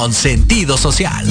[0.00, 1.26] con sentido social.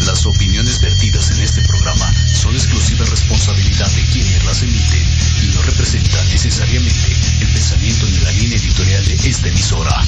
[0.00, 5.06] Las opiniones vertidas en este programa son exclusiva responsabilidad de quienes las emiten
[5.42, 10.04] y no representan necesariamente el pensamiento ni la línea editorial de esta emisora.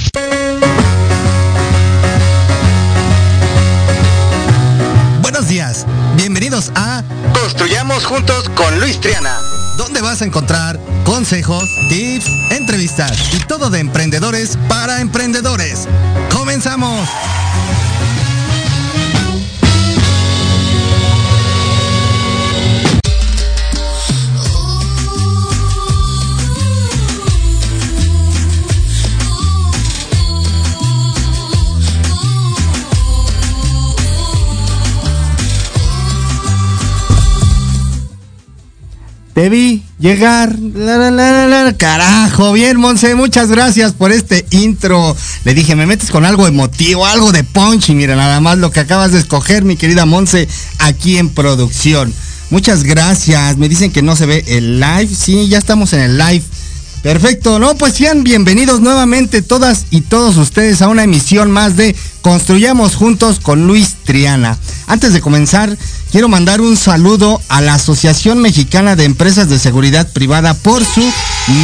[5.23, 7.03] Buenos días, bienvenidos a
[7.41, 9.39] Construyamos Juntos con Luis Triana,
[9.75, 15.87] donde vas a encontrar consejos, tips, entrevistas y todo de emprendedores para emprendedores.
[16.57, 17.07] ¡Comenzamos!
[39.37, 40.57] Te vi llegar.
[40.57, 45.15] La, Carajo, bien, Monse, muchas gracias por este intro.
[45.43, 47.89] Le dije, me metes con algo emotivo, algo de punch.
[47.89, 50.47] Y mira, nada más lo que acabas de escoger, mi querida Monse,
[50.79, 52.11] aquí en producción.
[52.49, 53.57] Muchas gracias.
[53.57, 55.09] Me dicen que no se ve el live.
[55.15, 56.43] Sí, ya estamos en el live.
[57.03, 61.95] Perfecto, no, pues sean bienvenidos nuevamente todas y todos ustedes a una emisión más de
[62.21, 64.57] Construyamos Juntos con Luis Triana.
[64.87, 65.77] Antes de comenzar,
[66.11, 71.03] quiero mandar un saludo a la Asociación Mexicana de Empresas de Seguridad Privada por su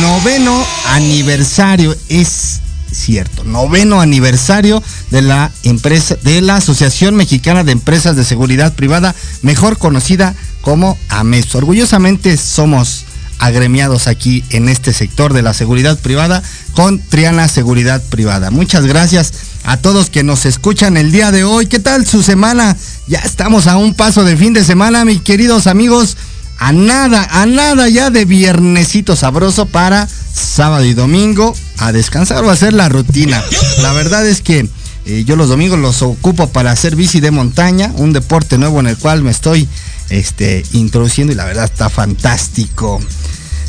[0.02, 1.96] noveno aniversario.
[2.10, 2.62] Es
[2.92, 9.16] cierto, noveno aniversario de la empresa, de la Asociación Mexicana de Empresas de Seguridad Privada,
[9.42, 11.56] mejor conocida como AMES.
[11.56, 13.06] Orgullosamente somos
[13.40, 16.42] agremiados aquí en este sector de la seguridad privada
[16.74, 18.52] con Triana Seguridad Privada.
[18.52, 19.34] Muchas gracias
[19.64, 21.68] a todos que nos escuchan el día de hoy.
[21.68, 22.76] ¿Qué tal su semana?
[23.08, 26.18] Ya estamos a un paso de fin de semana, mis queridos amigos.
[26.60, 32.50] A nada, a nada ya de viernesito sabroso para sábado y domingo a descansar o
[32.50, 33.44] a hacer la rutina.
[33.82, 34.70] La verdad es que
[35.06, 38.88] eh, yo los domingos los ocupo para hacer bici de montaña, un deporte nuevo en
[38.88, 39.68] el cual me estoy
[40.10, 43.02] este, introduciendo y la verdad está fantástico.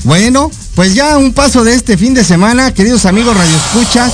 [0.05, 4.13] Bueno, pues ya un paso de este fin de semana, queridos amigos Radio Escuchas,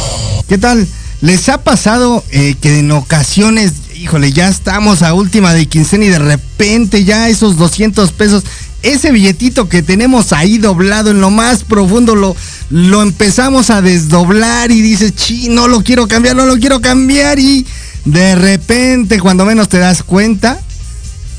[0.49, 0.87] ¿qué tal?
[1.21, 6.09] ¿Les ha pasado eh, que en ocasiones, híjole, ya estamos a última de quincena y
[6.09, 8.45] de repente ya esos 200 pesos,
[8.83, 12.37] ese billetito que tenemos ahí doblado en lo más profundo, lo,
[12.71, 17.41] lo empezamos a desdoblar y dices, chi, no lo quiero cambiar, no lo quiero cambiar
[17.41, 17.67] y
[18.05, 20.61] de repente, cuando menos te das cuenta,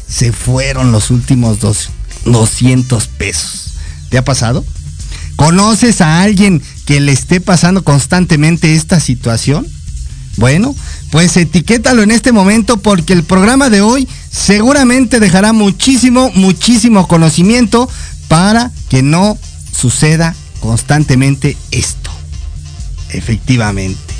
[0.09, 1.89] se fueron los últimos dos,
[2.25, 3.70] 200 pesos.
[4.11, 4.65] ¿Te ha pasado?
[5.37, 9.65] ¿Conoces a alguien que le esté pasando constantemente esta situación?
[10.35, 10.75] Bueno,
[11.11, 17.89] pues etiquétalo en este momento porque el programa de hoy seguramente dejará muchísimo, muchísimo conocimiento
[18.27, 19.37] para que no
[19.75, 22.11] suceda constantemente esto.
[23.11, 24.13] Efectivamente.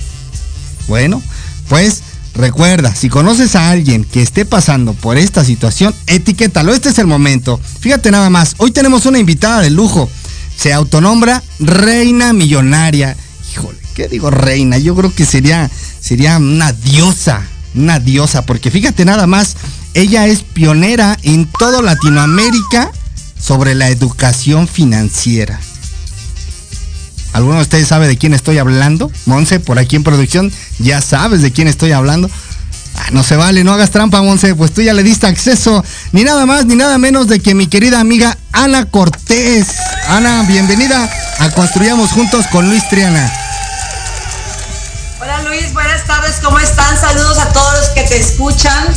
[0.87, 1.21] Bueno,
[1.67, 2.01] pues
[2.33, 6.73] Recuerda, si conoces a alguien que esté pasando por esta situación, etiquétalo.
[6.73, 7.59] Este es el momento.
[7.79, 8.55] Fíjate nada más.
[8.57, 10.09] Hoy tenemos una invitada de lujo.
[10.55, 13.17] Se autonombra Reina Millonaria.
[13.51, 14.77] Híjole, ¿qué digo reina?
[14.77, 15.69] Yo creo que sería,
[15.99, 17.43] sería una diosa.
[17.75, 18.45] Una diosa.
[18.45, 19.57] Porque fíjate nada más.
[19.93, 22.91] Ella es pionera en toda Latinoamérica
[23.37, 25.59] sobre la educación financiera.
[27.33, 29.11] ¿Alguno de ustedes sabe de quién estoy hablando?
[29.25, 32.29] Monse, por aquí en producción, ya sabes de quién estoy hablando.
[32.95, 36.23] Ah, no se vale, no hagas trampa, Monse, pues tú ya le diste acceso, ni
[36.23, 39.67] nada más ni nada menos de que mi querida amiga Ana Cortés.
[40.07, 43.31] Ana, bienvenida a Construyamos Juntos con Luis Triana.
[45.21, 46.99] Hola Luis, buenas tardes, ¿cómo están?
[46.99, 48.87] Saludos a todos los que te escuchan.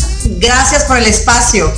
[0.41, 1.73] Gracias por el espacio.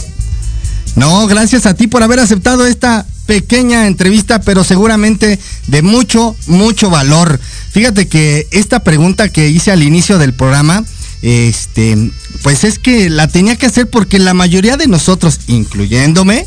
[0.96, 6.88] No, gracias a ti por haber aceptado esta pequeña entrevista, pero seguramente de mucho, mucho
[6.88, 7.38] valor.
[7.70, 10.84] Fíjate que esta pregunta que hice al inicio del programa,
[11.20, 12.10] este,
[12.42, 16.46] pues es que la tenía que hacer porque la mayoría de nosotros, incluyéndome,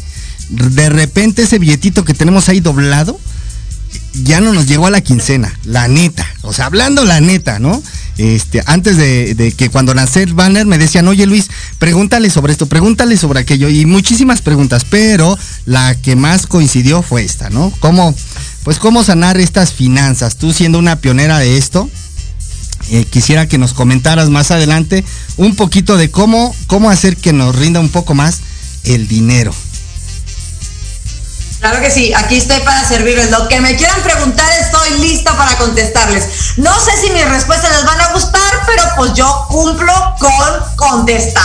[0.49, 3.19] de repente ese billetito que tenemos ahí doblado,
[4.23, 6.27] ya no nos llegó a la quincena, la neta.
[6.41, 7.83] O sea, hablando la neta, ¿no?
[8.19, 12.65] Este, antes de, que cuando nací el banner me decían, oye Luis, pregúntale sobre esto,
[12.65, 17.71] pregúntale sobre aquello, y muchísimas preguntas, pero la que más coincidió fue esta, ¿no?
[17.79, 18.13] ¿Cómo,
[18.63, 20.35] pues cómo sanar estas finanzas?
[20.35, 21.89] Tú siendo una pionera de esto,
[22.89, 25.05] eh, quisiera que nos comentaras más adelante
[25.37, 28.41] un poquito de cómo, cómo hacer que nos rinda un poco más
[28.83, 29.53] el dinero.
[31.59, 33.31] Claro que sí, aquí estoy para servirles.
[33.31, 36.57] Lo que me quieran preguntar, estoy lista para contestarles.
[36.57, 41.43] No sé si mis respuestas les van a gustar, pero pues yo cumplo con contestar.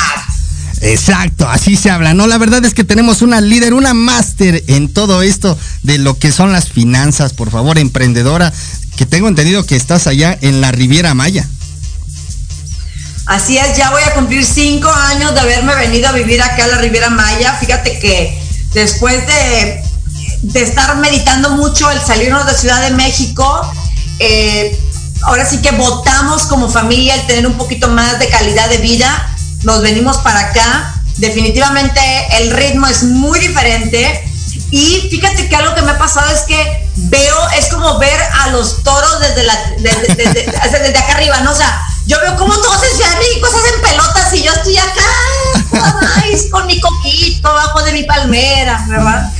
[0.81, 2.15] Exacto, así se habla.
[2.15, 6.19] No, la verdad es que tenemos una líder, una máster en todo esto de lo
[6.19, 8.53] que son las finanzas, por favor, emprendedora,
[8.97, 11.49] que tengo entendido que estás allá en la Riviera Maya.
[13.27, 16.69] Así es, ya voy a cumplir cinco años de haberme venido a vivir acá a
[16.69, 17.57] la Riviera Maya.
[17.59, 18.39] Fíjate que
[18.75, 19.83] después de,
[20.53, 23.73] de estar meditando mucho el salirnos de Ciudad de México,
[24.19, 24.79] eh,
[25.23, 29.09] ahora sí que votamos como familia el tener un poquito más de calidad de vida.
[29.63, 30.95] Nos venimos para acá.
[31.17, 32.01] Definitivamente
[32.41, 34.23] el ritmo es muy diferente.
[34.71, 38.51] Y fíjate que algo que me ha pasado es que veo, es como ver a
[38.51, 41.53] los toros desde, la, desde, desde, acá arriba, ¿no?
[41.53, 44.53] O sea, yo veo como todos en Ciudad de México se hacen pelotas y yo
[44.53, 49.33] estoy acá, con mi coquito, abajo de mi palmera, ¿verdad?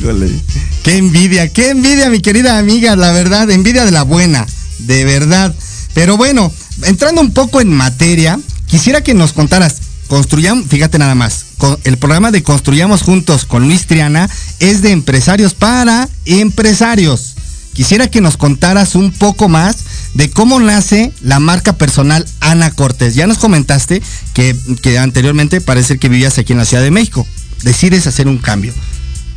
[0.85, 4.47] Qué envidia, qué envidia, mi querida amiga, la verdad, envidia de la buena,
[4.81, 5.55] de verdad.
[5.95, 6.53] Pero bueno,
[6.83, 9.77] entrando un poco en materia, quisiera que nos contaras,
[10.09, 11.47] construyamos, fíjate nada más,
[11.85, 14.29] el programa de Construyamos Juntos con Luis Triana
[14.61, 17.35] es de empresarios para empresarios.
[17.73, 19.79] Quisiera que nos contaras un poco más
[20.13, 23.15] de cómo nace la marca personal Ana Cortés.
[23.15, 24.03] Ya nos comentaste
[24.35, 27.27] que, que anteriormente parece que vivías aquí en la Ciudad de México.
[27.63, 28.75] Decides hacer un cambio.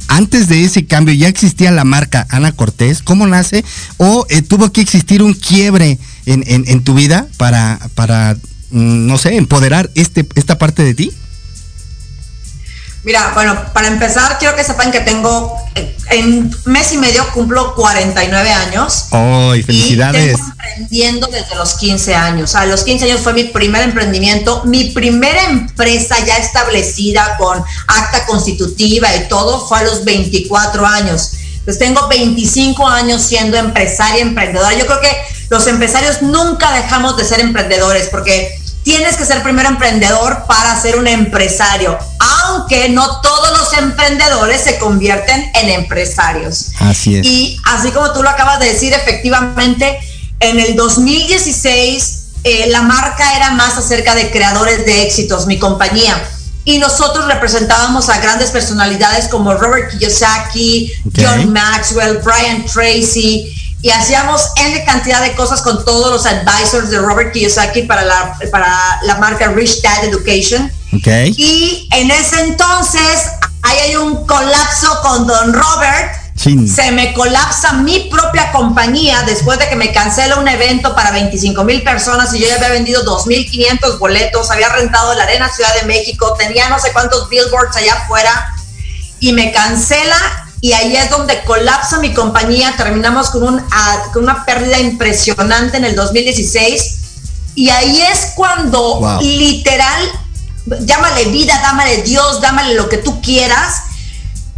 [0.07, 3.01] Antes de ese cambio ya existía la marca Ana Cortés.
[3.01, 3.63] ¿Cómo nace?
[3.97, 8.35] ¿O eh, tuvo que existir un quiebre en, en, tu vida para, para,
[8.71, 11.11] mm, no sé, empoderar este, esta parte de ti?
[13.03, 15.55] Mira, bueno, para empezar, quiero que sepan que tengo,
[16.09, 19.05] en mes y medio cumplo 49 años.
[19.11, 20.37] ¡Ay, felicidades!
[20.37, 22.55] Y emprendiendo desde los 15 años.
[22.55, 28.25] A los 15 años fue mi primer emprendimiento, mi primera empresa ya establecida con acta
[28.25, 31.31] constitutiva y todo fue a los 24 años.
[31.63, 34.73] Pues tengo 25 años siendo empresaria, emprendedora.
[34.77, 35.11] Yo creo que
[35.49, 38.56] los empresarios nunca dejamos de ser emprendedores porque
[38.87, 41.99] tienes que ser primero emprendedor para ser un empresario,
[42.45, 46.69] aunque no todos los emprendedores se convierten en empresarios.
[46.79, 47.27] Así es.
[47.27, 49.99] Y así como tú lo acabas de decir, efectivamente,
[50.39, 56.15] en el 2016 eh, la marca era más acerca de creadores de éxitos, mi compañía.
[56.63, 61.25] Y nosotros representábamos a grandes personalidades como Robert Kiyosaki, okay.
[61.25, 66.99] John Maxwell, Brian Tracy, y hacíamos N cantidad de cosas con todos los advisors de
[66.99, 70.71] Robert Kiyosaki para la, para la marca Rich Dad Education.
[70.97, 71.33] Okay.
[71.37, 73.29] Y en ese entonces
[73.61, 76.11] ahí hay un colapso con Don Robert.
[76.35, 76.67] Sí.
[76.67, 81.63] Se me colapsa mi propia compañía después de que me cancela un evento para 25
[81.63, 85.87] mil personas y yo ya había vendido 2.500 boletos, había rentado la Arena Ciudad de
[85.87, 88.53] México, tenía no sé cuántos billboards allá afuera
[89.19, 94.23] y me cancela y ahí es donde colapsa mi compañía, terminamos con, un, uh, con
[94.23, 96.97] una pérdida impresionante en el 2016
[97.55, 99.21] y ahí es cuando wow.
[99.21, 100.11] literal,
[100.81, 103.81] llámale vida, dámale Dios, dámale lo que tú quieras,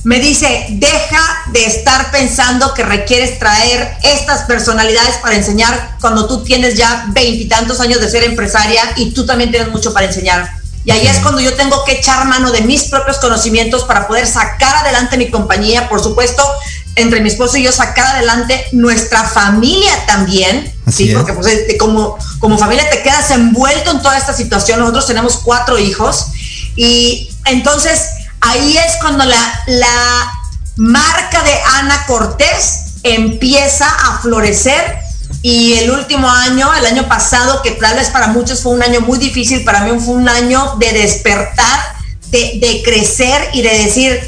[0.04, 6.44] me dice, deja de estar pensando que requieres traer estas personalidades para enseñar cuando tú
[6.44, 10.59] tienes ya veintitantos años de ser empresaria y tú también tienes mucho para enseñar.
[10.90, 14.26] Y ahí es cuando yo tengo que echar mano de mis propios conocimientos para poder
[14.26, 16.44] sacar adelante mi compañía, por supuesto,
[16.96, 21.16] entre mi esposo y yo sacar adelante nuestra familia también, Así sí, es.
[21.16, 24.80] porque pues, como, como familia te quedas envuelto en toda esta situación.
[24.80, 26.32] Nosotros tenemos cuatro hijos
[26.76, 28.10] y entonces
[28.42, 30.32] ahí es cuando la, la
[30.78, 34.98] marca de Ana Cortés empieza a florecer
[35.42, 39.02] y el último año, el año pasado, que tal vez para muchos fue un año
[39.02, 41.80] muy difícil, para mí fue un año de despertar,
[42.32, 44.20] de, de crecer y de decir,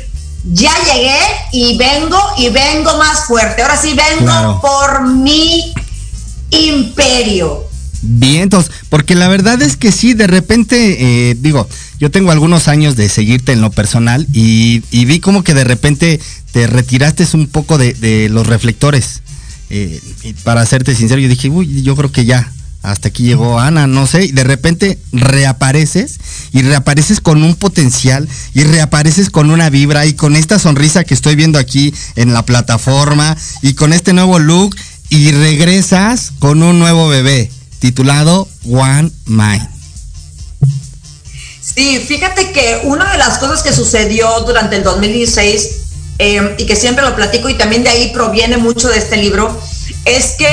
[0.54, 1.20] ya llegué
[1.52, 3.62] y vengo y vengo más fuerte.
[3.62, 4.62] Ahora sí vengo Claro.
[4.62, 5.74] por mi
[6.50, 7.68] imperio.
[8.04, 11.68] Vientos, porque la verdad es que sí, de repente, eh, digo,
[12.00, 15.64] yo tengo algunos años de seguirte en lo personal y, y vi como que de
[15.64, 16.20] repente
[16.52, 19.21] te retiraste un poco de, de los reflectores.
[19.74, 20.02] Eh,
[20.44, 22.52] para serte sincero, yo dije, uy, yo creo que ya,
[22.84, 26.20] hasta aquí llegó Ana, no sé, y de repente reapareces
[26.52, 31.14] y reapareces con un potencial y reapareces con una vibra y con esta sonrisa que
[31.14, 34.76] estoy viendo aquí en la plataforma y con este nuevo look
[35.08, 37.50] y regresas con un nuevo bebé
[37.80, 39.70] titulado One Mind.
[41.62, 45.91] Sí, fíjate que una de las cosas que sucedió durante el 2016
[46.22, 49.60] eh, y que siempre lo platico y también de ahí proviene mucho de este libro,
[50.06, 50.48] es que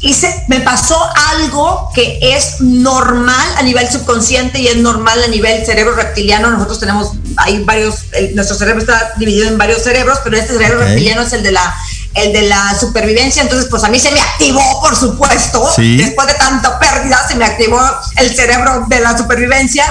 [0.00, 0.96] hice, me pasó
[1.32, 6.50] algo que es normal a nivel subconsciente y es normal a nivel cerebro reptiliano.
[6.50, 10.78] Nosotros tenemos, hay varios, el- nuestro cerebro está dividido en varios cerebros, pero este cerebro
[10.80, 11.74] reptiliano es el de la
[12.14, 15.98] el de la supervivencia, entonces pues a mí se me activó, por supuesto, Sí.
[15.98, 17.80] después de tanta pérdida, se me activó
[18.16, 19.84] el cerebro de la supervivencia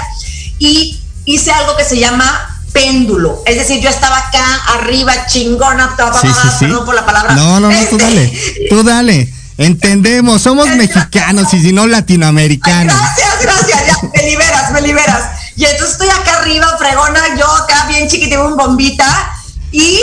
[0.58, 3.42] y, hice algo que se llama péndulo.
[3.46, 4.44] Es decir, yo estaba acá
[4.74, 6.66] arriba, chingona, sí, sí, sí.
[6.84, 7.34] por la palabra.
[7.34, 9.32] No, no, no, tú dale, este, tú dale.
[9.56, 12.94] Entendemos, somos mexicanos y si no latinoamericanos.
[12.94, 15.22] gracias, gracias, ya, me liberas, me liberas.
[15.56, 19.32] Y entonces estoy acá arriba, fregona, yo acá bien chiquitito, un bombita,
[19.72, 19.98] y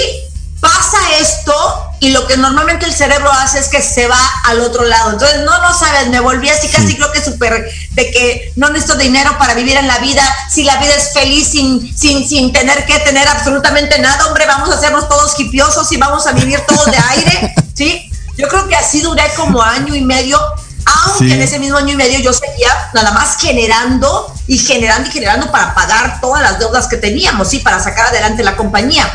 [0.60, 4.84] pasa esto y lo que normalmente el cerebro hace es que se va al otro
[4.84, 5.12] lado.
[5.12, 8.98] Entonces, no, no sabes, me volví así casi creo que súper de que no necesito
[8.98, 12.86] dinero para vivir en la vida, si la vida es feliz sin, sin, sin tener
[12.86, 16.86] que tener absolutamente nada, hombre, vamos a hacernos todos hipiosos y vamos a vivir todos
[16.86, 18.12] de aire, ¿sí?
[18.38, 20.40] Yo creo que así duré como año y medio,
[20.86, 25.12] aunque en ese mismo año y medio yo seguía nada más generando y generando y
[25.12, 27.60] generando para pagar todas las deudas que teníamos, ¿sí?
[27.60, 29.12] Para sacar adelante la compañía.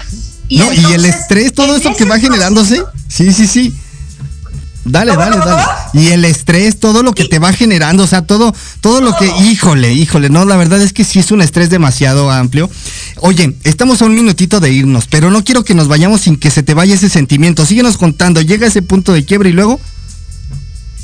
[0.51, 2.83] Y no, y el estrés, todo eso que va generándose.
[3.09, 3.75] Sí, sí, sí.
[4.85, 5.63] Dale, dale, dale.
[5.93, 9.27] Y el estrés, todo lo que te va generando, o sea, todo, todo lo que,
[9.27, 12.69] híjole, híjole, no, la verdad es que sí es un estrés demasiado amplio.
[13.19, 16.51] Oye, estamos a un minutito de irnos, pero no quiero que nos vayamos sin que
[16.51, 17.65] se te vaya ese sentimiento.
[17.65, 19.81] Síguenos contando, llega ese punto de quiebre y luego.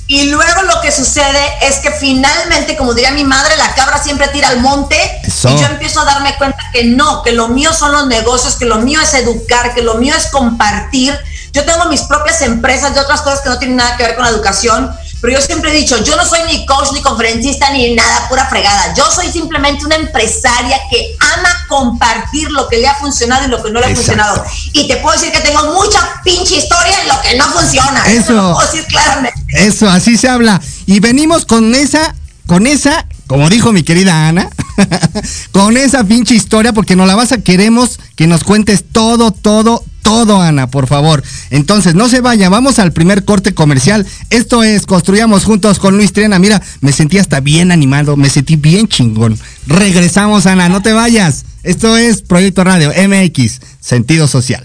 [0.09, 4.29] Y luego lo que sucede es que finalmente, como diría mi madre, la cabra siempre
[4.29, 4.97] tira al monte.
[5.25, 8.67] Y yo empiezo a darme cuenta que no, que lo mío son los negocios, que
[8.67, 11.19] lo mío es educar, que lo mío es compartir.
[11.53, 14.25] Yo tengo mis propias empresas de otras cosas que no tienen nada que ver con
[14.25, 17.95] la educación, pero yo siempre he dicho, yo no soy ni coach, ni conferencista, ni
[17.95, 18.95] nada, pura fregada.
[18.95, 23.63] Yo soy simplemente una empresaria que ama compartir lo que le ha funcionado y lo
[23.63, 24.45] que no le ha funcionado.
[24.73, 28.07] Y te puedo decir que tengo mucha pinche historia en lo que no funciona.
[28.07, 28.33] Eso.
[28.33, 29.41] Eso puedo decir claramente.
[29.49, 30.61] Eso, así se habla.
[30.87, 32.15] Y venimos con esa,
[32.47, 34.51] con esa, como dijo mi querida Ana,
[35.53, 39.83] con esa pinche historia, porque nos la vas a queremos que nos cuentes todo, todo,
[40.07, 41.25] todo, Ana, por favor.
[41.51, 44.07] Entonces, no se vaya, vamos al primer corte comercial.
[44.31, 46.39] Esto es Construyamos Juntos con Luis Triana.
[46.39, 49.37] Mira, me sentí hasta bien animado, me sentí bien chingón.
[49.67, 51.45] Regresamos, Ana, no te vayas.
[51.65, 54.65] Esto es Proyecto Radio MX, Sentido Social.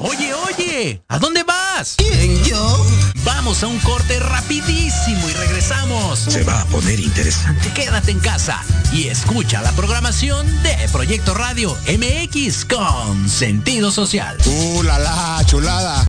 [0.00, 1.65] Oye, oye, ¿a dónde vas?
[1.98, 2.86] ¿Quién, yo?
[3.24, 6.18] Vamos a un corte rapidísimo y regresamos.
[6.20, 7.70] Se va a poner interesante.
[7.74, 8.62] Quédate en casa
[8.94, 14.38] y escucha la programación de Proyecto Radio MX con sentido social.
[14.46, 16.06] ¡Uh, la, la chulada!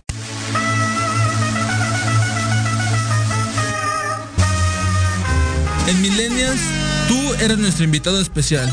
[5.86, 6.60] En Millennials,
[7.08, 8.72] tú eres nuestro invitado especial.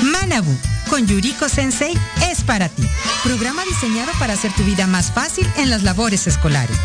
[0.00, 0.56] Manabu
[0.88, 1.96] con Yuriko Sensei
[2.30, 2.82] es para ti.
[3.22, 6.76] Programa diseñado para hacer tu vida más fácil en las labores escolares.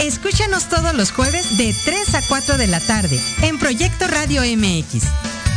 [0.00, 5.04] Escúchanos todos los jueves de 3 a 4 de la tarde en Proyecto Radio MX.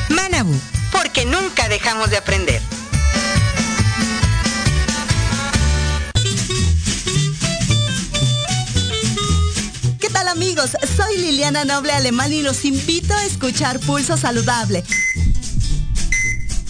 [0.09, 0.57] Manabu,
[0.91, 2.61] porque nunca dejamos de aprender.
[9.99, 10.71] ¿Qué tal amigos?
[10.95, 14.83] Soy Liliana Noble Alemán y los invito a escuchar Pulso Saludable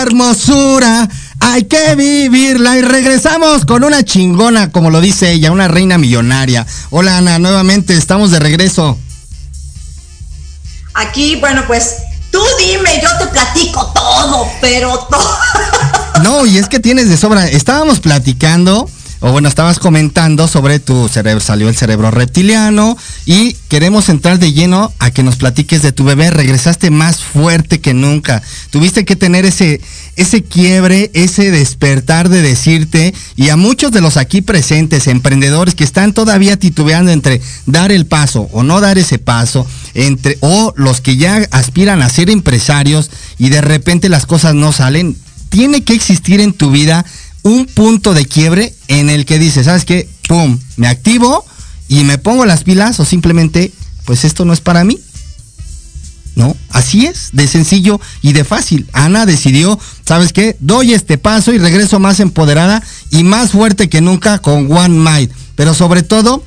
[0.00, 1.08] Hermosura,
[1.40, 6.66] hay que vivirla y regresamos con una chingona, como lo dice ella, una reina millonaria.
[6.88, 8.96] Hola Ana, nuevamente estamos de regreso.
[10.94, 11.96] Aquí, bueno, pues
[12.30, 15.38] tú dime, yo te platico todo, pero todo.
[16.22, 17.48] No, y es que tienes de sobra.
[17.48, 18.88] Estábamos platicando
[19.22, 24.52] o bueno, estabas comentando sobre tu cerebro, salió el cerebro reptiliano y queremos entrar de
[24.52, 26.32] lleno a que nos platiques de tu bebé.
[26.32, 28.42] Regresaste más fuerte que nunca.
[28.70, 29.80] Tuviste que tener ese,
[30.16, 35.84] ese quiebre, ese despertar de decirte, y a muchos de los aquí presentes, emprendedores que
[35.84, 41.00] están todavía titubeando entre dar el paso o no dar ese paso, entre, o los
[41.00, 45.16] que ya aspiran a ser empresarios y de repente las cosas no salen,
[45.52, 47.04] tiene que existir en tu vida
[47.42, 50.08] un punto de quiebre en el que dices, ¿sabes qué?
[50.28, 50.58] ¡Pum!
[50.76, 51.44] Me activo
[51.88, 53.72] y me pongo las pilas o simplemente,
[54.04, 54.98] pues esto no es para mí.
[56.34, 56.56] ¿No?
[56.70, 58.88] Así es, de sencillo y de fácil.
[58.94, 60.56] Ana decidió, ¿sabes qué?
[60.60, 65.30] Doy este paso y regreso más empoderada y más fuerte que nunca con One Mind.
[65.56, 66.42] Pero sobre todo,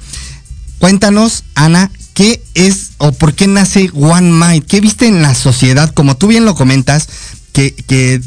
[0.79, 4.65] cuéntanos, Ana, ¿qué es o por qué nace One Mind?
[4.65, 5.93] ¿Qué viste en la sociedad?
[5.93, 7.07] Como tú bien lo comentas,
[7.55, 8.21] que,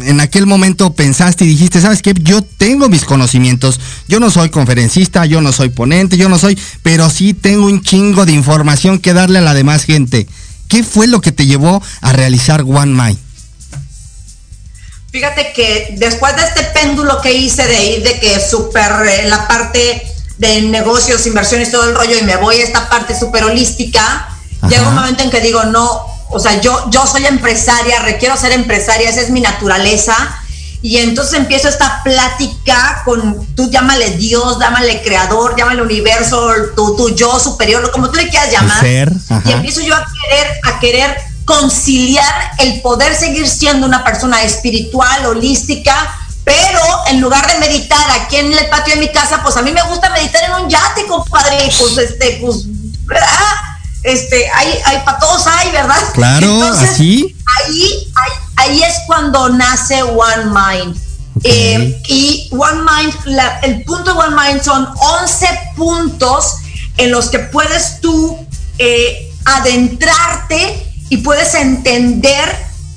[0.00, 2.14] en aquel momento pensaste y dijiste, ¿sabes qué?
[2.20, 6.58] Yo tengo mis conocimientos, yo no soy conferencista, yo no soy ponente, yo no soy,
[6.82, 10.26] pero sí tengo un chingo de información que darle a la demás gente.
[10.68, 13.18] ¿Qué fue lo que te llevó a realizar One Mind?
[15.12, 19.46] Fíjate que después de este péndulo que hice de ir de que súper eh, la
[19.48, 20.02] parte
[20.38, 24.28] de negocios, inversiones, todo el rollo, y me voy a esta parte súper holística,
[24.68, 28.52] llega un momento en que digo, no, o sea, yo, yo soy empresaria, requiero ser
[28.52, 30.14] empresaria, esa es mi naturaleza.
[30.82, 37.14] Y entonces empiezo esta plática con, tú llámale Dios, llámale creador, llámale universo, tu, tu
[37.14, 38.80] yo superior, como tú le quieras llamar.
[39.44, 45.26] y empiezo yo a querer, a querer conciliar el poder seguir siendo una persona espiritual,
[45.26, 49.62] holística, pero en lugar de meditar aquí en el patio de mi casa, pues a
[49.62, 52.64] mí me gusta meditar en un yate, compadre, pues este, pues,
[53.04, 53.28] ¿verdad?
[54.02, 56.12] Este, hay, hay para todos hay, ¿verdad?
[56.14, 57.36] Claro, así.
[57.58, 58.12] Ahí,
[58.56, 60.96] ahí, es cuando nace One Mind.
[61.42, 63.14] Eh, y One Mind,
[63.62, 66.56] el punto de One Mind son 11 puntos
[66.96, 68.38] en los que puedes tú
[68.78, 72.44] eh, adentrarte y puedes entender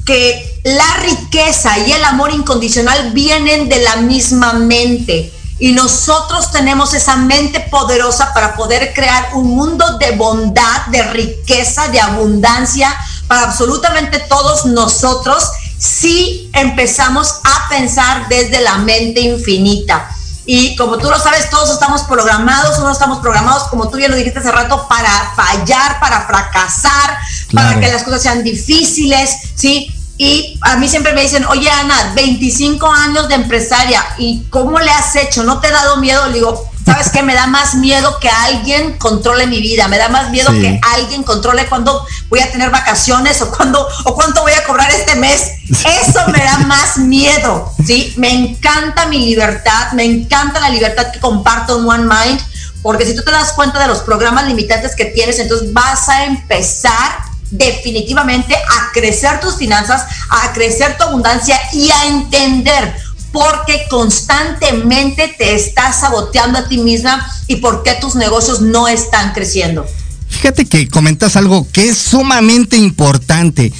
[0.05, 5.31] que la riqueza y el amor incondicional vienen de la misma mente
[5.63, 11.87] y nosotros tenemos esa mente poderosa para poder crear un mundo de bondad, de riqueza,
[11.87, 12.93] de abundancia
[13.29, 20.09] para absolutamente todos nosotros si empezamos a pensar desde la mente infinita.
[20.45, 24.17] Y como tú lo sabes, todos estamos programados, unos estamos programados, como tú ya lo
[24.17, 27.17] dijiste hace rato, para fallar, para fracasar,
[27.53, 29.92] para que las cosas sean difíciles, ¿sí?
[30.17, 34.91] Y a mí siempre me dicen, oye Ana, 25 años de empresaria, ¿y cómo le
[34.91, 35.43] has hecho?
[35.43, 36.27] ¿No te ha dado miedo?
[36.27, 37.23] Le digo, ¿sabes qué?
[37.23, 41.23] Me da más miedo que alguien controle mi vida, me da más miedo que alguien
[41.23, 45.53] controle cuándo voy a tener vacaciones o cuándo o cuánto voy a cobrar este mes.
[45.69, 48.13] Eso me da más miedo, ¿sí?
[48.17, 52.41] Me encanta mi libertad, me encanta la libertad que comparto en One Mind,
[52.83, 56.25] porque si tú te das cuenta de los programas limitantes que tienes, entonces vas a
[56.25, 62.93] empezar definitivamente a crecer tus finanzas, a crecer tu abundancia y a entender
[63.31, 68.87] por qué constantemente te estás saboteando a ti misma y por qué tus negocios no
[68.87, 69.85] están creciendo.
[70.29, 73.71] Fíjate que comentas algo que es sumamente importante.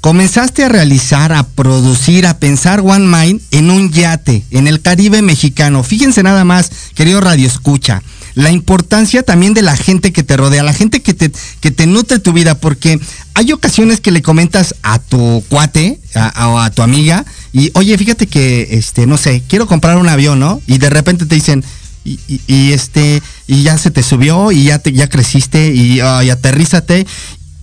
[0.00, 5.20] Comenzaste a realizar, a producir, a pensar One Mind en un yate en el Caribe
[5.20, 5.82] mexicano.
[5.82, 8.02] Fíjense nada más, querido Radio Escucha
[8.36, 11.86] la importancia también de la gente que te rodea, la gente que te, que te
[11.86, 13.00] nutre tu vida, porque
[13.32, 18.26] hay ocasiones que le comentas a tu cuate o a, tu amiga y, oye, fíjate
[18.26, 20.60] que, este, no sé, quiero comprar un avión, ¿no?
[20.66, 21.64] Y de repente te dicen,
[22.04, 27.06] y, este, y ya se te subió y ya te, ya creciste y, y aterrízate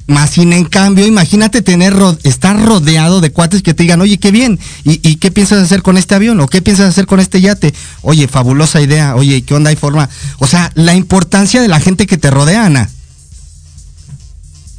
[0.08, 4.32] más sin en cambio, imagínate tener estar rodeado de cuates que te digan, oye, qué
[4.32, 6.40] bien, ¿Y, qué piensas hacer con este avión?
[6.40, 7.74] ¿O qué piensas hacer con este yate?
[8.02, 10.10] Oye, fabulosa idea, oye, ¿qué onda hay forma?
[10.40, 12.90] O sea, la importancia de la gente que te rodea, Ana.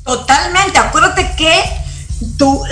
[0.05, 1.63] Totalmente, acuérdate que
[2.37, 2.63] tú,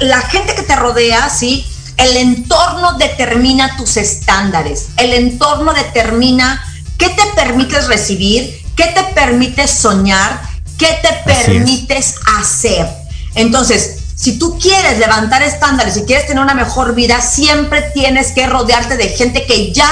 [0.00, 1.64] la gente que te rodea, sí,
[1.96, 6.62] el entorno determina tus estándares, el entorno determina
[6.98, 10.40] qué te permites recibir, qué te permites soñar,
[10.78, 12.88] ¿Qué te permites hacer?
[13.34, 18.46] Entonces, si tú quieres levantar estándares, si quieres tener una mejor vida, siempre tienes que
[18.46, 19.90] rodearte de gente que ya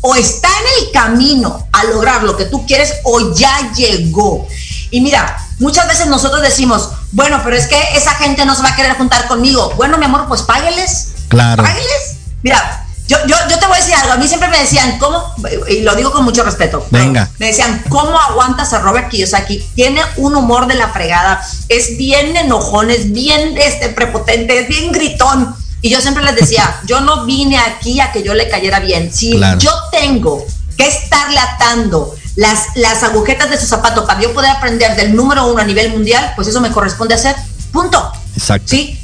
[0.00, 4.46] o está en el camino a lograr lo que tú quieres o ya llegó.
[4.90, 8.70] Y mira, muchas veces nosotros decimos, bueno, pero es que esa gente no se va
[8.70, 9.72] a querer juntar conmigo.
[9.76, 11.08] Bueno, mi amor, pues págueles.
[11.28, 11.62] Claro.
[11.62, 12.16] Págueles.
[12.42, 15.34] Mira, yo, yo, yo, te voy a decir algo, a mí siempre me decían, ¿cómo?
[15.68, 16.86] Y lo digo con mucho respeto.
[16.90, 17.30] Venga.
[17.38, 19.58] Me decían, ¿cómo aguantas a Robert Kiyosaki?
[19.74, 24.90] Tiene un humor de la fregada, es bien enojón, es bien este, prepotente, es bien
[24.90, 25.54] gritón.
[25.82, 29.12] Y yo siempre les decía, yo no vine aquí a que yo le cayera bien.
[29.12, 30.46] Si yo tengo
[30.78, 35.46] que estarle atando las, las agujetas de su zapato para yo poder aprender del número
[35.46, 37.36] uno a nivel mundial, pues eso me corresponde hacer.
[37.70, 38.12] Punto.
[38.34, 38.68] Exacto.
[38.68, 38.98] ¿Sí?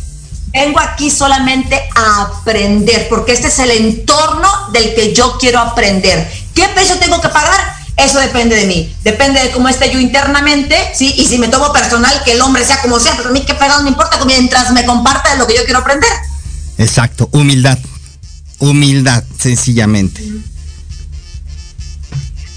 [0.52, 6.30] Vengo aquí solamente a aprender, porque este es el entorno del que yo quiero aprender.
[6.54, 7.80] ¿Qué precio tengo que pagar?
[7.96, 8.94] Eso depende de mí.
[9.04, 11.14] Depende de cómo esté yo internamente, ¿sí?
[11.16, 13.54] Y si me tomo personal, que el hombre sea como sea, pero a mí qué
[13.54, 16.10] pedo no importa, mientras me comparta de lo que yo quiero aprender.
[16.78, 17.78] Exacto, humildad.
[18.58, 20.22] Humildad, sencillamente.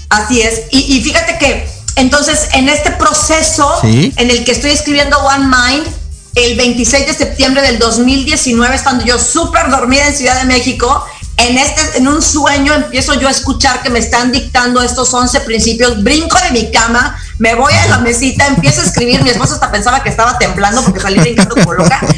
[0.08, 0.62] Así es.
[0.70, 5.86] Y, fíjate que entonces en este proceso en el que estoy escribiendo One Mind,
[6.34, 11.04] el 26 de septiembre del 2019, estando yo súper dormida en Ciudad de México,
[11.36, 15.40] en, este, en un sueño empiezo yo a escuchar que me están dictando estos 11
[15.40, 19.54] principios, brinco de mi cama, me voy a la mesita, empiezo a escribir, mi esposo
[19.54, 22.00] hasta pensaba que estaba temblando porque salí brincando como loca.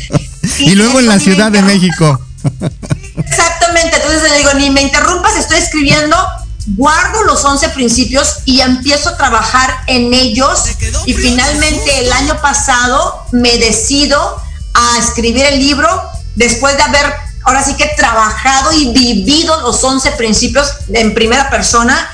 [0.58, 2.20] Y, luego en la Ciudad de México.
[3.16, 6.16] Exactamente, entonces le digo, ni me interrumpas, estoy escribiendo,
[6.66, 10.64] guardo los 11 principios y empiezo a trabajar en ellos
[11.06, 14.42] y finalmente el año pasado me decido
[14.74, 15.88] a escribir el libro
[16.34, 17.06] después de haber
[17.44, 22.10] ahora sí que trabajado y vivido los 11 principios en primera persona.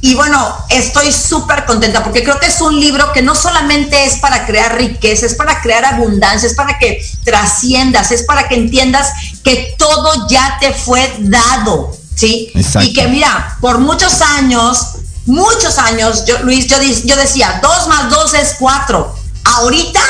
[0.00, 4.18] Y bueno, estoy súper contenta porque creo que es un libro que no solamente es
[4.18, 9.08] para crear riqueza, es para crear abundancia, es para que trasciendas, es para que entiendas
[9.42, 12.50] que todo ya te fue dado, ¿sí?
[12.82, 14.78] Y que mira, por muchos años,
[15.26, 19.14] muchos años, yo, Luis, yo, yo decía, dos más dos es cuatro.
[19.44, 20.00] Ahorita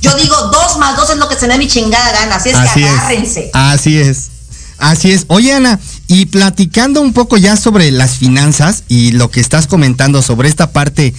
[0.00, 2.56] yo digo, dos más dos es lo que se me mi chingada gana, así es
[2.72, 3.50] que agárrense.
[3.52, 4.30] Así es.
[4.78, 5.24] Así es.
[5.28, 10.20] Oye, Ana, y platicando un poco ya sobre las finanzas y lo que estás comentando
[10.20, 11.14] sobre esta parte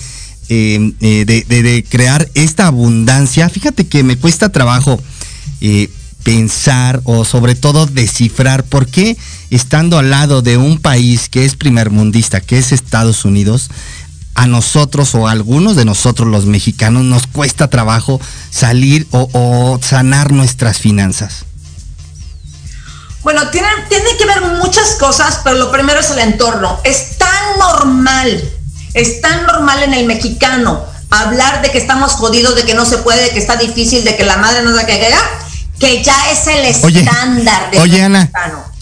[0.50, 5.02] eh, eh, de, crear esta abundancia, fíjate que me cuesta trabajo
[5.60, 5.90] eh,
[6.28, 9.16] pensar o sobre todo descifrar por qué
[9.50, 13.70] estando al lado de un país que es primermundista, que es Estados Unidos,
[14.36, 20.34] a nosotros o a algunos de nosotros los mexicanos nos cuesta trabajo salir o sanar
[20.34, 21.46] nuestras finanzas.
[23.24, 23.68] Bueno, tiene,
[24.18, 26.78] que ver muchas cosas, pero lo primero es el entorno.
[26.84, 28.52] Es tan normal,
[28.94, 32.98] es tan normal en el mexicano hablar de que estamos jodidos, de que no se
[32.98, 35.20] puede, de que está difícil, de que la madre no da que llega,
[35.80, 38.02] que ya es el estándar del oye.
[38.02, 38.30] Ana,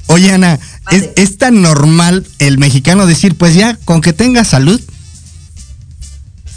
[0.07, 0.59] oye, Ana,
[0.91, 4.81] es, tan normal el mexicano decir, pues ya, con que tenga salud,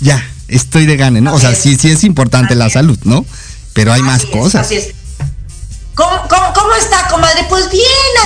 [0.01, 1.35] ya, estoy de gane, ¿no?
[1.35, 3.25] o sea, sí, sí es importante la salud, ¿no?
[3.73, 4.67] Pero hay más cosas.
[4.67, 4.95] Así es.
[5.95, 7.45] ¿Cómo, está, comadre?
[7.49, 7.83] Pues bien,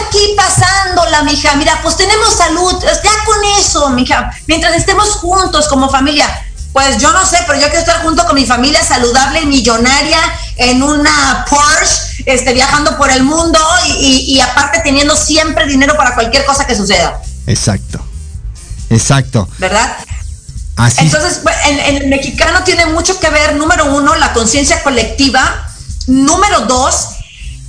[0.07, 1.57] aquí pasándola, mija.
[1.57, 2.75] Mira, pues tenemos salud.
[2.83, 4.31] Ya con eso, mija.
[4.47, 6.29] Mientras estemos juntos como familia.
[6.73, 10.19] Pues yo no sé, pero yo quiero estar junto con mi familia saludable, millonaria,
[10.57, 13.59] en una Porsche, este, viajando por el mundo
[13.99, 17.21] y, aparte teniendo siempre dinero para cualquier cosa que suceda.
[17.47, 18.03] Exacto.
[18.89, 19.49] Exacto.
[19.59, 19.97] ¿Verdad?
[20.77, 21.01] Así.
[21.01, 25.69] Entonces, pues, en, en el mexicano tiene mucho que ver, número uno, la conciencia colectiva.
[26.07, 27.09] Número dos,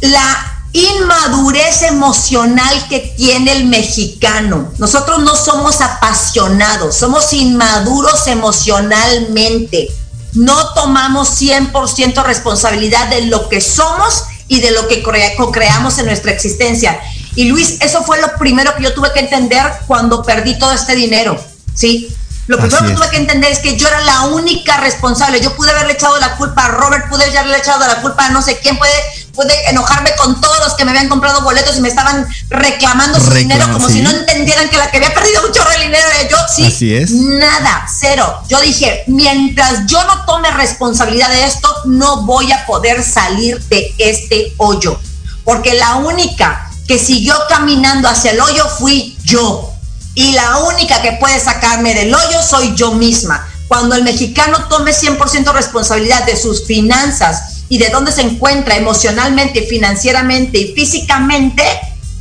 [0.01, 4.73] la inmadurez emocional que tiene el mexicano.
[4.79, 9.89] Nosotros no somos apasionados, somos inmaduros emocionalmente.
[10.33, 15.03] No tomamos 100% responsabilidad de lo que somos y de lo que
[15.51, 16.99] creamos en nuestra existencia.
[17.35, 20.95] Y Luis, eso fue lo primero que yo tuve que entender cuando perdí todo este
[20.95, 21.39] dinero,
[21.75, 22.15] ¿sí?
[22.47, 25.39] Lo primero que tuve que entender es que yo era la única responsable.
[25.39, 28.41] Yo pude haberle echado la culpa a Robert, pude haberle echado la culpa a no
[28.41, 28.91] sé quién, puede,
[29.33, 33.31] pude enojarme con todos los que me habían comprado boletos y me estaban reclamando su
[33.33, 36.37] dinero como si no entendieran que la que había perdido mucho dinero era yo.
[36.55, 37.11] Sí, Así es.
[37.11, 38.41] nada, cero.
[38.47, 43.93] Yo dije, mientras yo no tome responsabilidad de esto, no voy a poder salir de
[43.97, 44.99] este hoyo.
[45.43, 49.73] Porque la única que siguió caminando hacia el hoyo fui yo
[50.15, 53.47] y la única que puede sacarme del hoyo soy yo misma.
[53.67, 59.63] Cuando el mexicano tome 100% responsabilidad de sus finanzas y de dónde se encuentra emocionalmente,
[59.63, 61.63] financieramente y físicamente,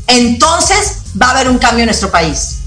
[0.07, 2.61] entonces va a haber un cambio en nuestro país.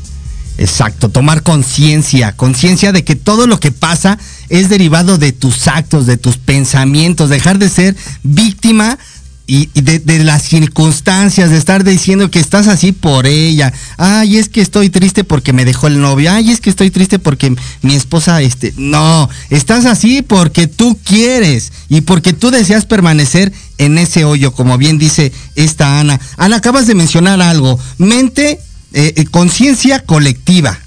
[0.60, 4.20] Exacto, tomar conciencia, conciencia de que todo lo que pasa
[4.50, 9.00] es derivado de tus actos, de tus pensamientos, dejar de ser víctima
[9.48, 13.72] y, de, las circunstancias, de estar diciendo que estás así por ella.
[13.98, 16.32] Ay, es que estoy triste porque me dejó el novio.
[16.32, 21.72] Ay, es que estoy triste porque mi esposa, este, no, estás así porque tú quieres
[21.90, 26.20] y porque tú deseas permanecer en ese hoyo, como bien dice esta Ana.
[26.38, 27.80] Ana, acabas de mencionar algo.
[27.98, 28.60] Mente,
[28.94, 30.80] eh, eh, conciencia colectiva.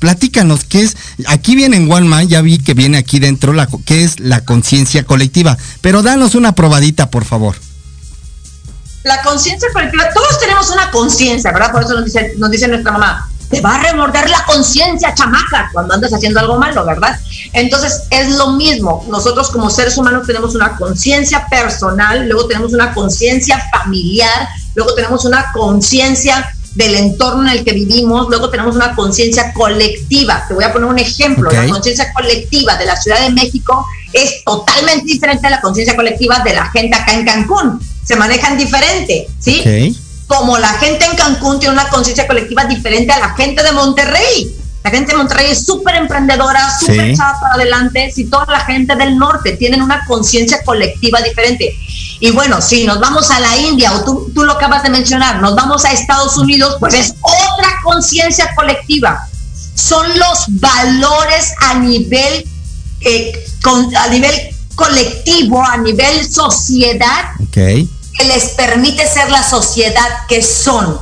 [0.00, 0.96] Platícanos, ¿qué es?
[1.28, 5.04] Aquí viene en One ya vi que viene aquí dentro, la, ¿qué es la conciencia
[5.04, 5.56] colectiva?
[5.80, 7.54] Pero danos una probadita, por favor.
[9.04, 11.72] La conciencia colectiva, todos tenemos una conciencia, ¿verdad?
[11.72, 15.68] Por eso nos dice, nos dice nuestra mamá, te va a remorder la conciencia, chamaca,
[15.72, 17.18] cuando andas haciendo algo malo, ¿verdad?
[17.52, 19.04] Entonces es lo mismo.
[19.10, 25.26] Nosotros como seres humanos tenemos una conciencia personal, luego tenemos una conciencia familiar, luego tenemos
[25.26, 30.46] una conciencia del entorno en el que vivimos, luego tenemos una conciencia colectiva.
[30.48, 31.50] Te voy a poner un ejemplo.
[31.50, 33.84] La conciencia colectiva de la Ciudad de México
[34.14, 37.91] es totalmente diferente a la conciencia colectiva de la gente acá en Cancún.
[38.04, 39.96] Se manejan diferente, ¿sí?
[40.32, 44.56] como la gente en Cancún tiene una conciencia colectiva diferente a la gente de Monterrey.
[44.82, 48.96] La gente de Monterrey es súper emprendedora, súper echada para adelante, si toda la gente
[48.96, 51.76] del norte tienen una conciencia colectiva diferente.
[52.18, 55.40] Y bueno, si nos vamos a la India, o tú, tú lo acabas de mencionar,
[55.40, 59.28] nos vamos a Estados Unidos, pues es otra conciencia colectiva.
[59.74, 62.48] Son los valores a nivel,
[63.02, 63.32] eh,
[63.98, 64.51] a nivel
[64.82, 70.98] colectivo, a nivel sociedad, okay que les permite ser la sociedad que son.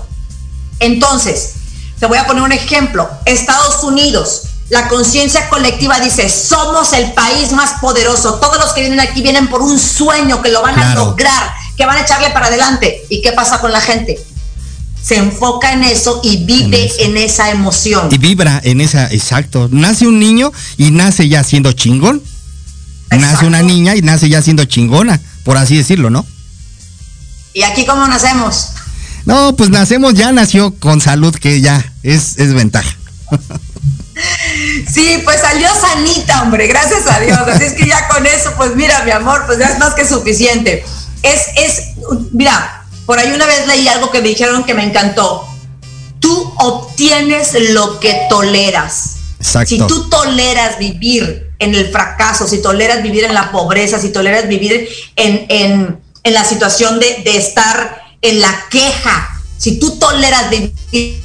[0.79, 1.55] Entonces,
[1.99, 3.09] te voy a poner un ejemplo.
[3.27, 8.35] Estados Unidos, la conciencia colectiva dice, somos el país más poderoso.
[8.35, 11.85] Todos los que vienen aquí vienen por un sueño que lo van a lograr, que
[11.85, 13.05] van a echarle para adelante.
[13.09, 14.19] ¿Y qué pasa con la gente?
[15.03, 18.09] Se enfoca en eso y vive en, esa emoción.
[18.11, 19.69] Y vibra en esa, exacto.
[19.71, 22.23] Nace un niño y nace ya siendo chingón.
[23.18, 26.25] Nace una niña y nace ya siendo chingona, por así decirlo, ¿no?
[27.53, 28.68] ¿Y aquí cómo nacemos?
[29.25, 32.96] No, pues nacemos ya, nació con salud, que ya es, es ventaja.
[34.92, 37.38] Sí, pues salió sanita, hombre, gracias a Dios.
[37.38, 40.07] Así es que ya con eso, pues mira, mi amor, pues ya es más que
[40.07, 40.85] suficiente.
[41.23, 41.83] Es, es,
[42.33, 45.46] mira, por ahí una vez leí algo que me dijeron que me encantó.
[46.18, 49.16] Tú obtienes lo que toleras.
[49.38, 49.68] Exacto.
[49.68, 54.49] Si tú toleras vivir en el fracaso, si toleras vivir en la pobreza, si toleras
[54.49, 61.23] vivir en, en en la situación de, estar en la queja, si tú toleras vivir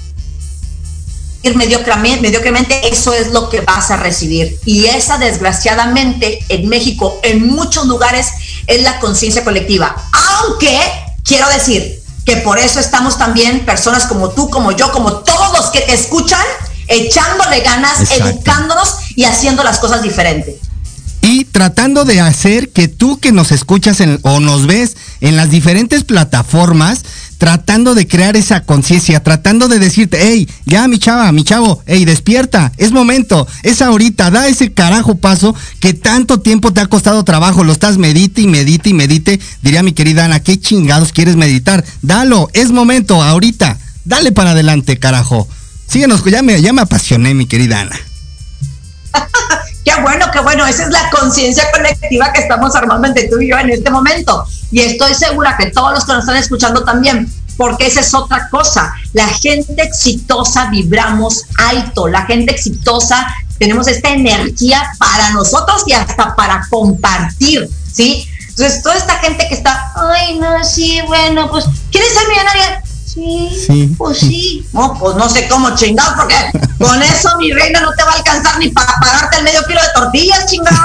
[1.56, 4.60] mediocremente, mediocremente, eso es lo que vas a recibir.
[4.66, 8.30] Y esa, desgraciadamente, en México, en muchos lugares,
[8.68, 9.96] es la conciencia colectiva.
[10.40, 10.80] Aunque,
[11.24, 15.70] quiero decir, que por eso estamos también personas como tú, como yo, como todos los
[15.70, 16.44] que te escuchan,
[16.88, 20.56] echándole ganas, educándonos y haciendo las cosas diferentes
[21.28, 26.04] y tratando de hacer que tú que nos escuchas o nos ves en las diferentes
[26.04, 27.04] plataformas,
[27.40, 32.06] tratando de crear esa conciencia, tratando de decirte, hey, ya mi chava, mi chavo, hey,
[32.06, 37.24] despierta, es momento, es ahorita, da ese carajo paso que tanto tiempo te ha costado
[37.24, 41.38] trabajo, lo estás medite y medite y medite, diría mi querida Ana, ¿qué chingados quieres
[41.38, 41.84] meditar?
[42.04, 45.48] Dalo, es momento, ahorita, dale para adelante, carajo.
[45.88, 48.00] Síguenos, ya me, ya me apasioné, mi querida Ana.
[49.86, 50.66] Qué bueno, qué bueno.
[50.66, 54.44] Esa es la conciencia colectiva que estamos armando entre tú y yo en este momento.
[54.72, 58.50] Y estoy segura que todos los que nos están escuchando también, porque esa es otra
[58.50, 58.92] cosa.
[59.14, 62.08] La gente exitosa vibramos alto.
[62.08, 63.28] La gente exitosa
[63.60, 68.28] tenemos esta energía para nosotros y hasta para compartir, ¿sí?
[68.50, 72.84] Entonces, toda esta gente que está, ay, no, sí, bueno, pues, ¿quieres ser millonaria?
[73.16, 74.66] Sí, pues sí.
[74.74, 76.36] No, pues no sé cómo chingado, porque
[76.78, 79.80] con eso mi reina no te va a alcanzar ni para pagarte el medio kilo
[79.80, 80.84] de tortillas, chingado.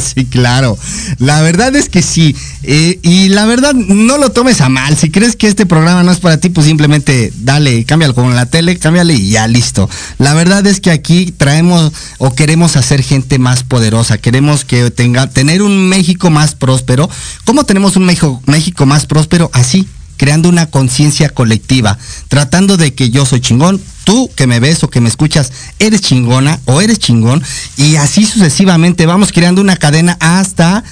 [0.14, 0.78] sí, claro.
[1.18, 2.36] La verdad es que sí.
[2.62, 4.96] Eh, y la verdad, no lo tomes a mal.
[4.96, 8.36] Si crees que este programa no es para ti, pues simplemente dale, cámbialo como en
[8.36, 9.90] la tele, cámbiale y ya listo.
[10.18, 14.18] La verdad es que aquí traemos o queremos hacer gente más poderosa.
[14.18, 17.10] Queremos que tenga, tener un México más próspero.
[17.44, 19.50] ¿Cómo tenemos un México, México más próspero?
[19.52, 19.88] Así
[20.20, 21.96] creando una conciencia colectiva,
[22.28, 26.02] tratando de que yo soy chingón, tú que me ves o que me escuchas, eres
[26.02, 27.42] chingona o eres chingón,
[27.78, 30.84] y así sucesivamente vamos creando una cadena hasta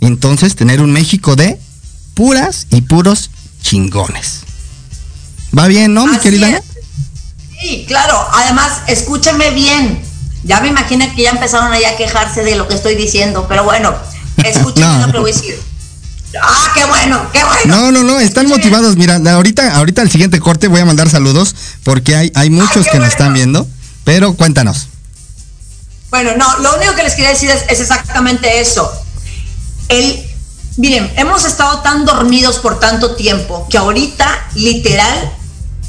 [0.00, 1.60] entonces tener un México de
[2.14, 3.30] puras y puros
[3.62, 4.40] chingones.
[5.56, 6.60] ¿Va bien, no, mi querida?
[7.60, 8.18] Sí, claro.
[8.32, 10.02] Además, escúchame bien.
[10.42, 13.62] Ya me imagino que ya empezaron ahí a quejarse de lo que estoy diciendo, pero
[13.62, 13.94] bueno,
[14.44, 15.71] escúchame lo que voy a decir.
[16.40, 17.76] Ah, qué bueno, qué bueno.
[17.76, 18.96] No, no, no, están motivados.
[18.96, 22.98] Mira, ahorita, ahorita el siguiente corte voy a mandar saludos porque hay, hay muchos que
[22.98, 23.66] nos están viendo.
[24.04, 24.88] Pero cuéntanos.
[26.10, 28.92] Bueno, no, lo único que les quería decir es, exactamente eso.
[29.88, 30.22] El,
[30.76, 35.32] miren, hemos estado tan dormidos por tanto tiempo que ahorita, literal,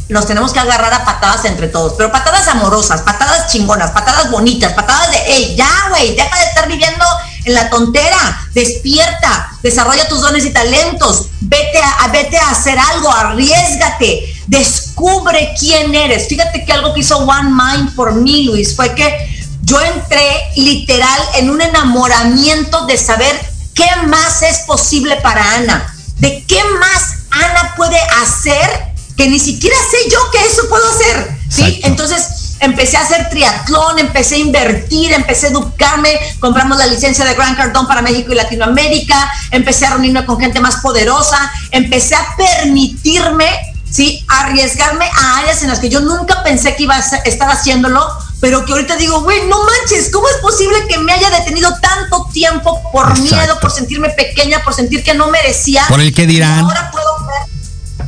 [0.10, 4.74] nos tenemos que agarrar a patadas entre todos, pero patadas amorosas, patadas chingonas, patadas bonitas,
[4.74, 7.06] patadas de, hey, ya, güey, deja de estar viviendo
[7.46, 13.10] en la tontera, despierta, desarrolla tus dones y talentos, vete a, vete a hacer algo,
[13.12, 16.28] arriesgate, descubre quién eres.
[16.28, 19.30] Fíjate que algo que hizo One Mind por mí, Luis, fue que
[19.62, 23.40] yo entré literal en un enamoramiento de saber
[23.74, 29.76] qué más es posible para Ana, de qué más Ana puede hacer que ni siquiera
[29.90, 31.82] sé yo que eso puedo hacer, ¿sí?
[31.84, 37.34] Entonces empecé a hacer triatlón, empecé a invertir, empecé a educarme, compramos la licencia de
[37.34, 42.26] Gran Cardón para México y Latinoamérica, empecé a reunirme con gente más poderosa, empecé a
[42.38, 43.48] permitirme,
[43.90, 44.26] ¿sí?
[44.28, 48.08] Arriesgarme a áreas en las que yo nunca pensé que iba a estar haciéndolo,
[48.40, 52.28] pero que ahorita digo, güey, no manches, ¿cómo es posible que me haya detenido tanto
[52.34, 55.86] tiempo por miedo, por sentirme pequeña, por sentir que no merecía?
[55.88, 56.60] Por el que dirán.
[56.60, 57.53] ahora puedo ver.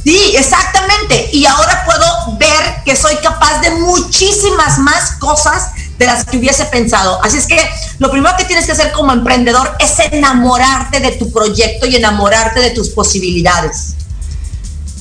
[0.05, 1.29] Sí, exactamente.
[1.33, 6.65] Y ahora puedo ver que soy capaz de muchísimas más cosas de las que hubiese
[6.65, 7.19] pensado.
[7.23, 7.59] Así es que
[7.97, 12.59] lo primero que tienes que hacer como emprendedor es enamorarte de tu proyecto y enamorarte
[12.59, 13.95] de tus posibilidades.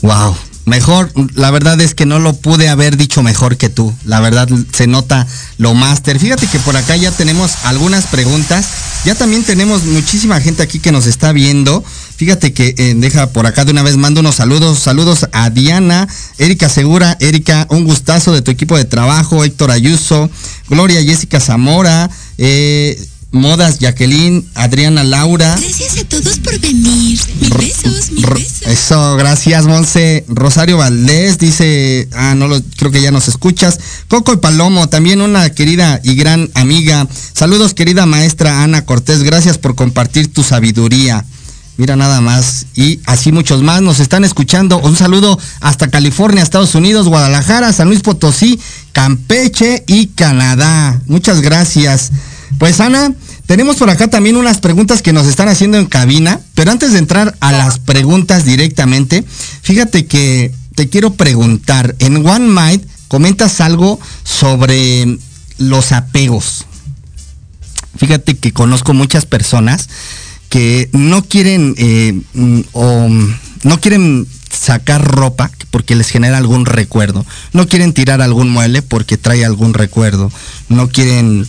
[0.01, 0.35] Wow,
[0.67, 3.93] Mejor, la verdad es que no lo pude haber dicho mejor que tú.
[4.05, 5.27] La verdad se nota
[5.59, 6.19] lo máster.
[6.19, 8.67] Fíjate que por acá ya tenemos algunas preguntas.
[9.05, 11.85] Ya también tenemos muchísima gente aquí que nos está viendo.
[12.17, 14.79] Fíjate que eh, deja por acá de una vez, mando unos saludos.
[14.79, 17.19] Saludos a Diana, Erika Segura.
[17.21, 19.45] Erika, un gustazo de tu equipo de trabajo.
[19.45, 20.31] Héctor Ayuso,
[20.71, 22.09] Gloria Jessica Zamora.
[22.39, 22.99] Eh,
[23.35, 25.57] Modas, Jacqueline, Adriana Laura.
[25.59, 27.19] Gracias a todos por venir.
[27.41, 28.63] Mil besos, mil besos.
[28.63, 30.25] Eso, gracias, Monse.
[30.29, 33.79] Rosario Valdés dice, ah, no lo, creo que ya nos escuchas.
[34.07, 37.09] Coco y Palomo, también una querida y gran amiga.
[37.33, 39.25] Saludos, querida maestra Ana Cortés.
[39.25, 41.25] Gracias por compartir tu sabiduría.
[41.77, 42.67] Mira nada más.
[42.77, 44.79] Y así muchos más nos están escuchando.
[44.79, 48.61] Un saludo hasta California, Estados Unidos, Guadalajara, San Luis Potosí,
[48.93, 51.01] Campeche y Canadá.
[51.07, 52.13] Muchas gracias.
[52.59, 53.13] Pues Ana,
[53.47, 56.99] tenemos por acá también unas preguntas que nos están haciendo en cabina, pero antes de
[56.99, 59.25] entrar a las preguntas directamente,
[59.63, 65.19] fíjate que te quiero preguntar, en One Mind comentas algo sobre
[65.59, 66.67] los apegos.
[67.97, 69.89] Fíjate que conozco muchas personas
[70.49, 72.21] que no quieren eh,
[72.73, 73.09] o
[73.63, 77.25] no quieren sacar ropa porque les genera algún recuerdo.
[77.53, 80.31] No quieren tirar algún mueble porque trae algún recuerdo.
[80.69, 81.49] No quieren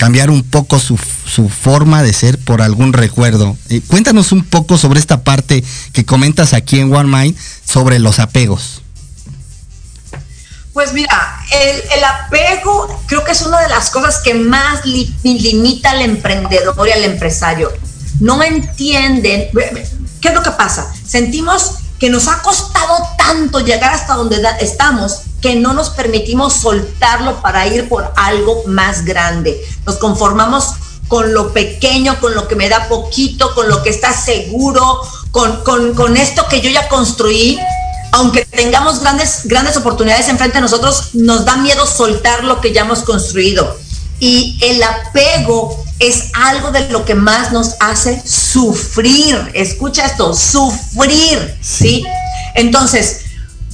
[0.00, 3.54] cambiar un poco su, forma de ser por algún recuerdo.
[3.68, 7.36] Eh, cuéntanos un poco sobre esta parte que comentas aquí en One Mind
[7.66, 8.80] sobre los apegos.
[10.72, 16.00] Pues mira, el, apego creo que es una de las cosas que más limita al
[16.00, 17.70] emprendedor y al empresario.
[18.20, 19.50] No entienden,
[20.22, 20.90] ¿qué es lo que pasa?
[21.06, 27.40] Sentimos que nos ha costado tanto llegar hasta donde estamos que no nos permitimos soltarlo
[27.40, 29.60] para ir por algo más grande.
[29.86, 30.74] Nos conformamos
[31.08, 35.00] con lo pequeño, con lo que me da poquito, con lo que está seguro,
[35.32, 37.58] con, con, esto que yo ya construí.
[38.12, 42.82] Aunque tengamos grandes, grandes oportunidades enfrente de nosotros, nos da miedo soltar lo que ya
[42.82, 43.76] hemos construido.
[44.20, 49.50] Y el apego es algo de lo que más nos hace sufrir.
[49.54, 52.04] Escucha esto, sufrir, ¿sí?
[52.54, 53.22] Entonces,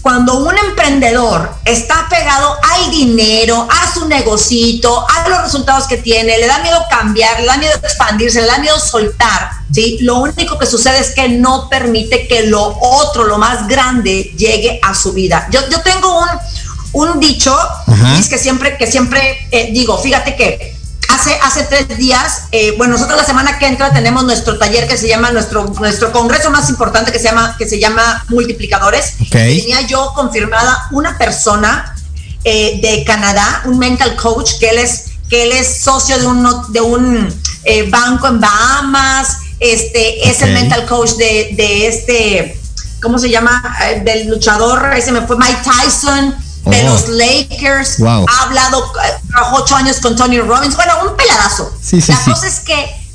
[0.06, 6.38] cuando un emprendedor está pegado al dinero, a su negocito, a los resultados que tiene,
[6.38, 9.98] le da miedo cambiar, le da miedo expandirse, le da miedo soltar, ¿sí?
[10.02, 14.78] Lo único que sucede es que no permite que lo otro, lo más grande, llegue
[14.80, 15.48] a su vida.
[15.50, 16.28] Yo, yo tengo un,
[16.92, 17.52] un dicho,
[18.30, 20.75] que siempre, que siempre eh, digo, fíjate que
[21.08, 24.96] hace, hace tres días, eh, bueno, nosotros la semana que entra tenemos nuestro taller que
[24.96, 29.14] se llama, nuestro, nuestro congreso más importante que se llama, que se llama Multiplicadores.
[29.30, 31.94] Tenía yo confirmada una persona
[32.44, 36.72] eh, de Canadá, un mental coach, que él es, que él es socio de un,
[36.72, 42.60] de un eh, banco en Bahamas, este, es el mental coach de, de este,
[43.00, 43.62] ¿cómo se llama?
[44.04, 46.90] del luchador, ese me fue Mike Tyson de oh.
[46.90, 48.00] los Lakers.
[48.00, 48.92] Ha hablado,
[49.30, 50.76] trabajó ocho años con Tony Robbins.
[50.76, 51.72] Bueno, un peladazo.
[51.92, 53.06] la cosa es que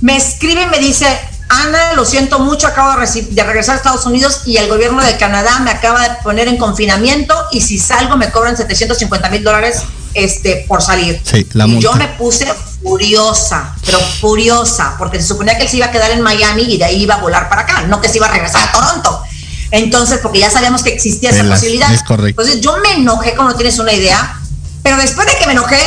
[0.00, 1.06] me escribe y me dice,
[1.48, 5.16] Ana, lo siento mucho, acabo de, de, regresar a Estados Unidos y el gobierno de
[5.16, 9.82] Canadá me acaba de poner en confinamiento y si salgo me cobran 750 mil dólares
[10.14, 11.20] este, por salir.
[11.32, 12.46] y yo me puse
[12.82, 16.78] furiosa, pero furiosa, porque se suponía que él se iba a quedar en Miami y
[16.78, 19.22] de ahí iba a volar para acá, no que se iba a regresar a Toronto.
[19.70, 21.92] Entonces, porque ya sabíamos que existía esa posibilidad.
[21.92, 22.42] Es correcto.
[22.42, 24.40] Entonces, yo me enojé como no tienes una idea,
[24.82, 25.78] pero después de que me enojé,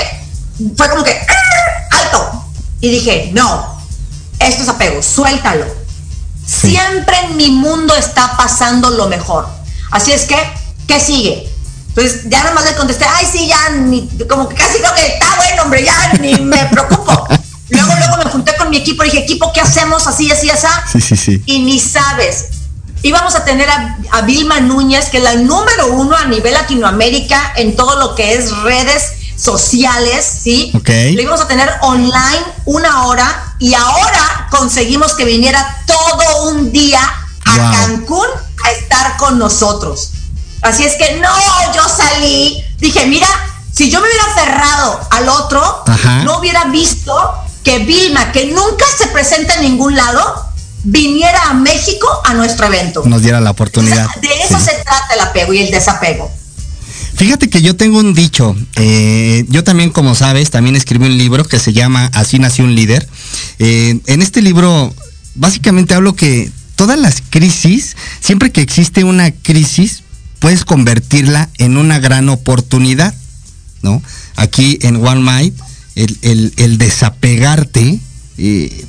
[0.78, 1.98] fue como que, ¡ah!
[2.04, 2.46] alto.
[2.80, 3.82] Y dije, no,
[4.40, 5.66] esto es apego, suéltalo.
[6.46, 9.48] Siempre en mi mundo está pasando lo mejor.
[9.92, 10.36] Así es que,
[10.88, 11.50] ¿qué sigue?
[11.94, 15.06] Pues ya nada más le contesté, ay, sí, ya, ni, como que casi creo que
[15.06, 17.28] está bueno, hombre, ya ni me preocupo.
[17.70, 20.08] luego, luego me junté con mi equipo y dije, equipo, ¿qué hacemos?
[20.08, 20.68] Así, así, así.
[20.92, 21.44] Sí, sí, sí.
[21.46, 22.48] Y ni sabes,
[23.04, 27.76] íbamos a tener a, Vilma Núñez, que es la número uno a nivel Latinoamérica en
[27.76, 30.72] todo lo que es redes sociales, ¿sí?
[30.76, 30.90] Ok.
[31.14, 37.02] Lo íbamos a tener online una hora y ahora conseguimos que viniera todo un día
[37.46, 38.28] a Cancún
[38.64, 40.12] a estar con nosotros.
[40.62, 41.30] Así es que no,
[41.76, 43.28] yo salí, dije, mira,
[43.74, 45.84] si yo me hubiera aferrado al otro,
[46.24, 47.14] no hubiera visto
[47.64, 50.53] que Vilma, que nunca se presenta en ningún lado,
[50.84, 53.04] viniera a México a nuestro evento.
[53.06, 54.08] Nos diera la oportunidad.
[54.22, 56.32] de eso se trata el apego y el desapego.
[57.16, 61.46] Fíjate que yo tengo un dicho, eh, yo también como sabes, también escribí un libro
[61.46, 63.08] que se llama Así nació un líder.
[63.60, 64.94] Eh, en este libro
[65.36, 70.04] básicamente hablo que todas las crisis, siempre que existe una crisis,
[70.40, 73.14] puedes convertirla en una gran oportunidad,
[73.82, 74.02] ¿no?
[74.36, 75.54] Aquí en One Mind,
[75.96, 78.00] el, desapegarte,
[78.38, 78.86] eh,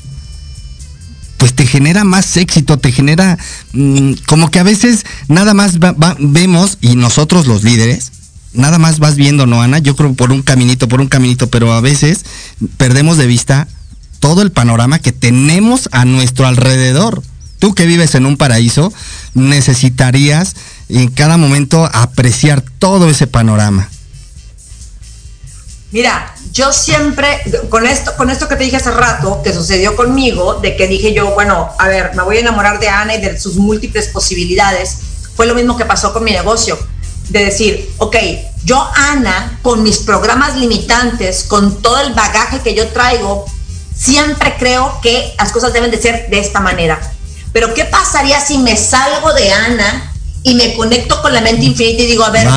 [1.45, 3.37] pues te genera más éxito, te genera
[3.75, 5.75] mm, como que a veces nada más
[6.19, 8.13] vemos, y nosotros los líderes,
[8.55, 9.79] nada más vas viendo, ¿no, Ana?
[9.79, 12.25] Yo creo por un caminito, por un caminito, pero a veces
[12.79, 13.69] perdemos de vista
[14.21, 17.23] todo el panorama que tenemos a nuestro alrededor.
[17.59, 18.91] Tú que vives en un paraíso,
[19.35, 20.57] necesitarías
[20.89, 23.91] en cada momento apreciar todo ese panorama.
[25.93, 30.55] Mira, yo siempre, con esto, con esto que te dije hace rato, que sucedió conmigo,
[30.55, 33.39] de que dije yo, bueno, a ver, me voy a enamorar de Ana y de
[33.41, 34.99] sus múltiples posibilidades,
[35.35, 36.79] fue lo mismo que pasó con mi negocio
[37.29, 38.17] de decir, ok,
[38.65, 43.45] yo Ana, con mis programas limitantes, con todo el bagaje que yo traigo,
[43.97, 47.01] siempre creo que las cosas deben de ser de esta manera.
[47.53, 50.13] Pero ¿qué pasaría si me salgo de Ana
[50.45, 52.49] y me conecto con la mente infinita y digo, a ver,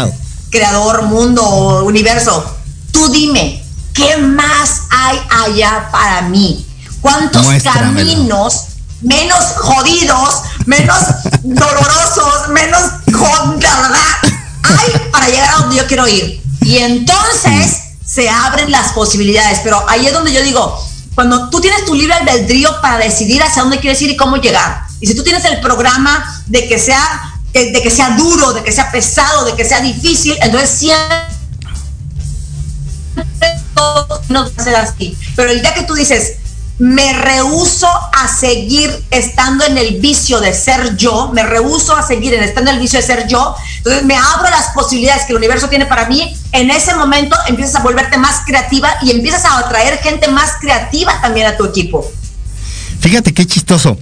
[0.51, 2.57] creador, mundo, universo,
[2.91, 3.56] tú dime,
[3.97, 6.65] ¿qué más hay allá para mí?
[7.01, 8.67] ¿Cuántos caminos
[9.01, 10.97] menos jodidos, menos
[11.43, 13.97] dolorosos, menos ¿verdad?
[14.63, 16.41] hay para llegar a donde yo quiero ir.
[16.61, 19.59] Y entonces se abren las posibilidades.
[19.63, 20.79] Pero ahí es donde yo digo,
[21.15, 24.83] cuando tú tienes tu libre albedrío para decidir hacia dónde quieres ir y cómo llegar.
[24.99, 28.71] Y si tú tienes el programa de que sea, de, que sea duro, de que
[28.71, 31.36] sea pesado, de que sea difícil, entonces siempre
[34.29, 35.17] no va a ser así.
[35.35, 36.37] Pero el día que tú dices,
[36.79, 42.35] me rehuso a seguir estando en el vicio de ser yo, me rehuso a seguir
[42.35, 45.37] en estando en el vicio de ser yo, entonces me abro las posibilidades que el
[45.37, 49.57] universo tiene para mí, en ese momento empiezas a volverte más creativa y empiezas a
[49.57, 52.05] atraer gente más creativa también a tu equipo.
[52.99, 53.97] Fíjate qué chistoso.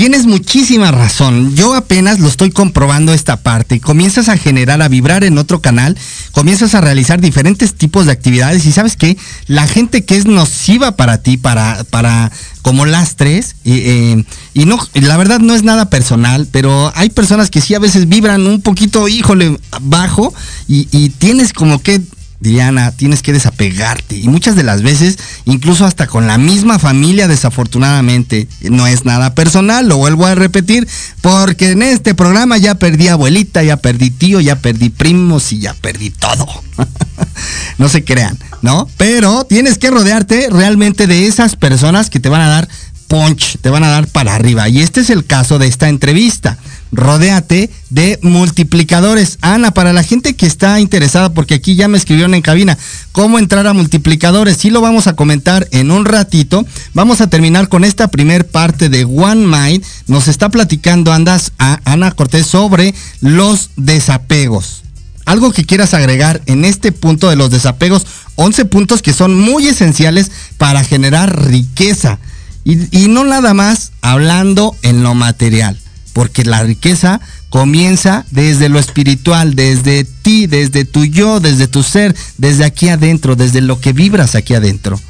[0.00, 1.54] Tienes muchísima razón.
[1.56, 3.80] Yo apenas lo estoy comprobando esta parte.
[3.80, 5.94] Comienzas a generar, a vibrar en otro canal,
[6.32, 10.96] comienzas a realizar diferentes tipos de actividades y sabes que la gente que es nociva
[10.96, 12.32] para ti, para, para
[12.62, 14.24] como lastres, eh,
[14.54, 18.08] y no, la verdad no es nada personal, pero hay personas que sí a veces
[18.08, 20.32] vibran un poquito, híjole, bajo
[20.66, 22.00] y, y tienes como que
[22.40, 24.16] Diana, tienes que desapegarte.
[24.16, 29.34] Y muchas de las veces, incluso hasta con la misma familia, desafortunadamente, no es nada
[29.34, 30.88] personal, lo vuelvo a repetir,
[31.20, 35.74] porque en este programa ya perdí abuelita, ya perdí tío, ya perdí primos y ya
[35.74, 36.46] perdí todo.
[37.78, 38.88] no se crean, ¿no?
[38.96, 42.68] Pero tienes que rodearte realmente de esas personas que te van a dar
[43.06, 44.68] punch, te van a dar para arriba.
[44.68, 46.56] Y este es el caso de esta entrevista
[46.92, 49.38] rodéate de multiplicadores.
[49.40, 52.78] Ana, para la gente que está interesada, porque aquí ya me escribieron en cabina,
[53.12, 56.66] cómo entrar a multiplicadores, sí lo vamos a comentar en un ratito.
[56.94, 59.84] Vamos a terminar con esta primer parte de One Mind.
[60.06, 64.82] Nos está platicando Andas a Ana Cortés sobre los desapegos.
[65.26, 69.68] Algo que quieras agregar en este punto de los desapegos, 11 puntos que son muy
[69.68, 72.18] esenciales para generar riqueza.
[72.64, 75.78] y no nada más hablando en lo material
[76.12, 82.14] porque la riqueza comienza desde lo espiritual, desde ti, desde tu yo, desde tu ser,
[82.38, 85.00] desde aquí adentro, desde lo que vibras aquí adentro.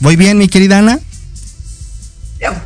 [0.00, 0.98] ¿Voy bien, mi querida Ana?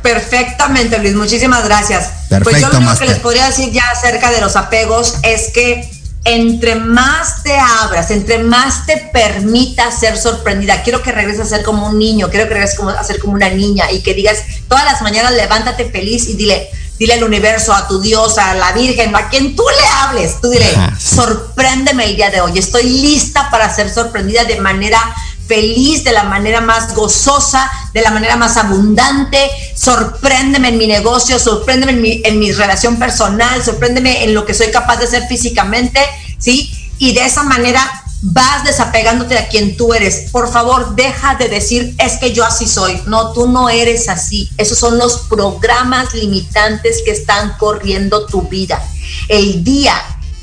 [0.01, 2.09] Perfectamente, Luis, muchísimas gracias.
[2.43, 5.87] pues yo lo único que les podría decir ya acerca de los apegos es que
[6.25, 11.63] entre más te abras, entre más te permitas ser sorprendida, quiero que regreses a ser
[11.63, 14.83] como un niño, quiero que regreses a ser como una niña y que digas todas
[14.83, 16.67] las mañanas levántate feliz y dile,
[16.99, 20.49] dile al universo, a tu Dios, a la Virgen, a quien tú le hables, tú
[20.49, 20.65] dile,
[20.99, 24.99] sorpréndeme el día de hoy, estoy lista para ser sorprendida de manera
[25.47, 29.39] feliz, de la manera más gozosa, de la manera más abundante,
[29.75, 34.53] sorpréndeme en mi negocio, sorpréndeme en mi, en mi relación personal, sorpréndeme en lo que
[34.53, 36.01] soy capaz de hacer físicamente,
[36.37, 36.73] ¿sí?
[36.99, 37.89] Y de esa manera
[38.21, 40.29] vas desapegándote a quien tú eres.
[40.31, 43.01] Por favor, deja de decir, es que yo así soy.
[43.05, 44.49] No, tú no eres así.
[44.57, 48.81] Esos son los programas limitantes que están corriendo tu vida.
[49.27, 49.93] El día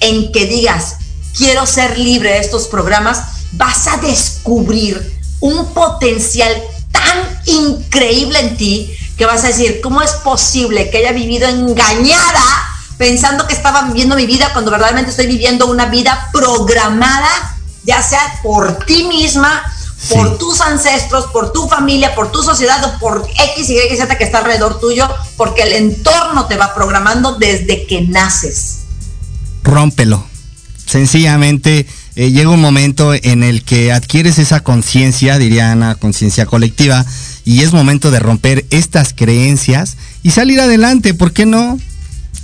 [0.00, 0.96] en que digas,
[1.36, 3.22] quiero ser libre de estos programas,
[3.52, 6.52] vas a descubrir un potencial
[6.92, 12.64] tan increíble en ti que vas a decir, ¿cómo es posible que haya vivido engañada
[12.98, 18.40] pensando que estaba viviendo mi vida cuando verdaderamente estoy viviendo una vida programada, ya sea
[18.42, 19.62] por ti misma,
[20.10, 23.26] por tus ancestros, por tu familia, por tu sociedad o por
[23.56, 28.02] X, Y, Z que está alrededor tuyo, porque el entorno te va programando desde que
[28.02, 28.80] naces.
[29.62, 30.24] Rómpelo.
[30.86, 37.04] Sencillamente eh, llega un momento en el que adquieres esa conciencia, diría Ana, conciencia colectiva,
[37.44, 41.78] y es momento de romper estas creencias y salir adelante, ¿por qué no?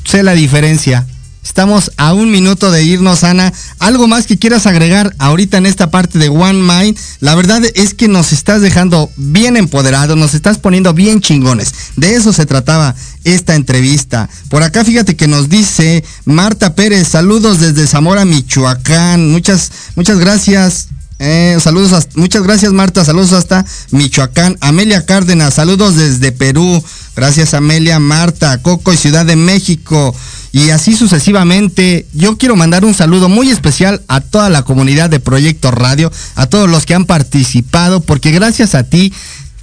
[0.04, 1.06] Sé la diferencia.
[1.42, 3.52] Estamos a un minuto de irnos, Ana.
[3.78, 6.98] ¿Algo más que quieras agregar ahorita en esta parte de One Mind?
[7.20, 11.72] La verdad es que nos estás dejando bien empoderados, nos estás poniendo bien chingones.
[11.96, 14.28] De eso se trataba esta entrevista.
[14.48, 19.30] Por acá fíjate que nos dice Marta Pérez, saludos desde Zamora, Michoacán.
[19.30, 20.88] Muchas, muchas gracias.
[21.22, 24.56] Eh, saludos, muchas gracias Marta, saludos hasta Michoacán.
[24.62, 26.82] Amelia Cárdenas, saludos desde Perú.
[27.14, 30.16] Gracias Amelia, Marta, Coco y Ciudad de México
[30.50, 32.06] y así sucesivamente.
[32.14, 36.46] Yo quiero mandar un saludo muy especial a toda la comunidad de Proyecto Radio, a
[36.46, 39.12] todos los que han participado, porque gracias a ti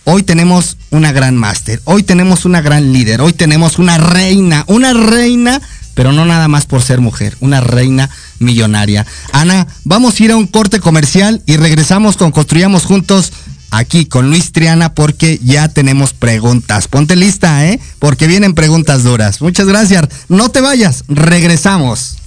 [0.04, 4.94] hoy tenemos una gran máster, hoy tenemos una gran líder, hoy tenemos una reina, una
[4.94, 5.60] reina,
[5.96, 9.06] pero no nada más por ser mujer, una reina millonaria.
[9.32, 13.32] Ana, vamos a ir a un corte comercial y regresamos con Construyamos Juntos
[13.72, 16.88] aquí con Luis Triana porque ya tenemos preguntas.
[16.88, 17.80] Ponte lista, ¿eh?
[18.00, 19.42] Porque vienen preguntas duras.
[19.42, 20.08] Muchas gracias.
[20.30, 22.18] No te vayas, regresamos.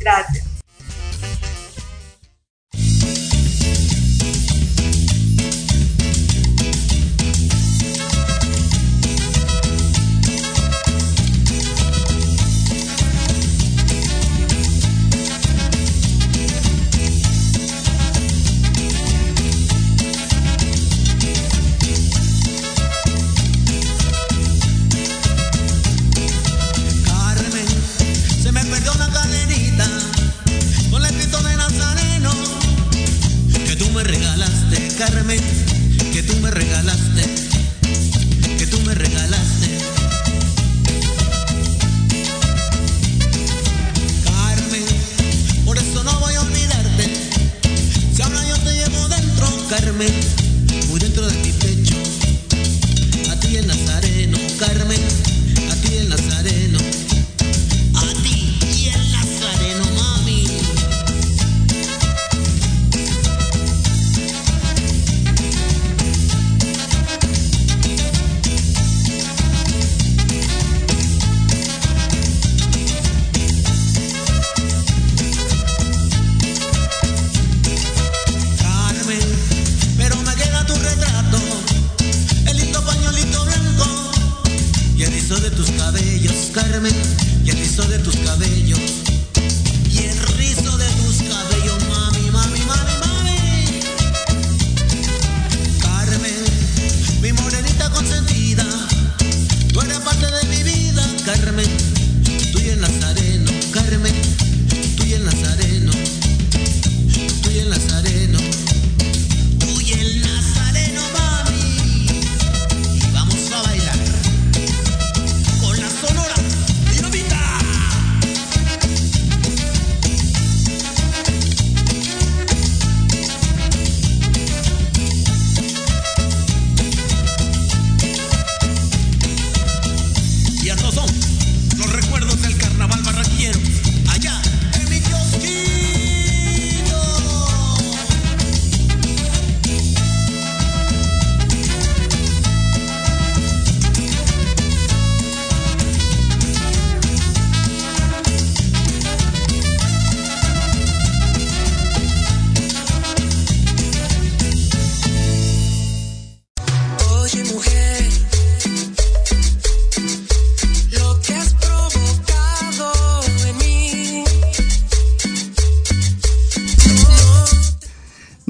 [0.00, 0.44] Gracias.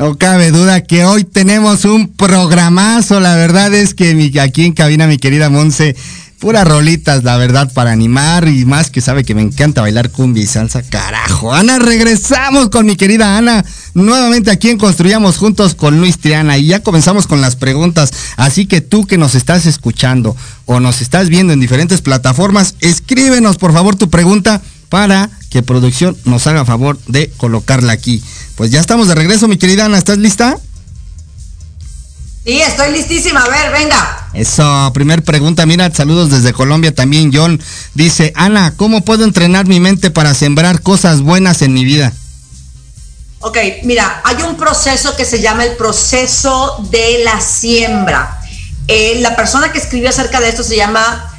[0.05, 3.21] No cabe duda que hoy tenemos un programazo.
[3.21, 5.97] La verdad es que aquí en cabina mi querida Monse,
[6.39, 10.43] puras rolitas, la verdad, para animar y más que sabe que me encanta bailar cumbia
[10.43, 10.83] y salsa.
[10.83, 13.65] Carajo, Ana, regresamos con mi querida Ana.
[13.95, 18.13] Nuevamente aquí en Construyamos Juntos con Luis Triana y ya comenzamos con las preguntas.
[18.37, 20.37] Así que tú que nos estás escuchando
[20.67, 24.61] o nos estás viendo en diferentes plataformas, escríbenos por favor tu pregunta
[24.95, 28.23] para que producción nos haga favor de colocarla aquí.
[28.55, 30.57] Pues ya estamos de regreso, mi querida Ana, ¿estás lista?
[32.45, 33.41] Sí, estoy listísima.
[33.43, 34.29] A ver, venga.
[34.35, 37.61] Eso, primer pregunta, mira, saludos desde Colombia también, John.
[37.95, 42.13] Dice, Ana, ¿cómo puedo entrenar mi mente para sembrar cosas buenas en mi vida?
[43.41, 48.39] Ok, mira, hay un proceso que se llama el proceso de la siembra.
[48.87, 51.34] Eh, la persona que escribió acerca de esto se llama,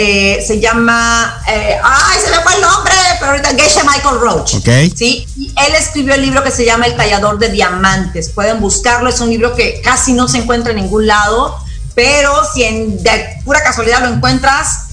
[0.00, 4.54] eh, se llama, eh, ay, se me fue el nombre, pero ahorita Geshe Michael Roach.
[4.54, 4.94] Ok.
[4.94, 8.28] Sí, y él escribió el libro que se llama El tallador de diamantes.
[8.28, 11.56] Pueden buscarlo, es un libro que casi no se encuentra en ningún lado,
[11.96, 14.90] pero si en, de pura casualidad lo encuentras,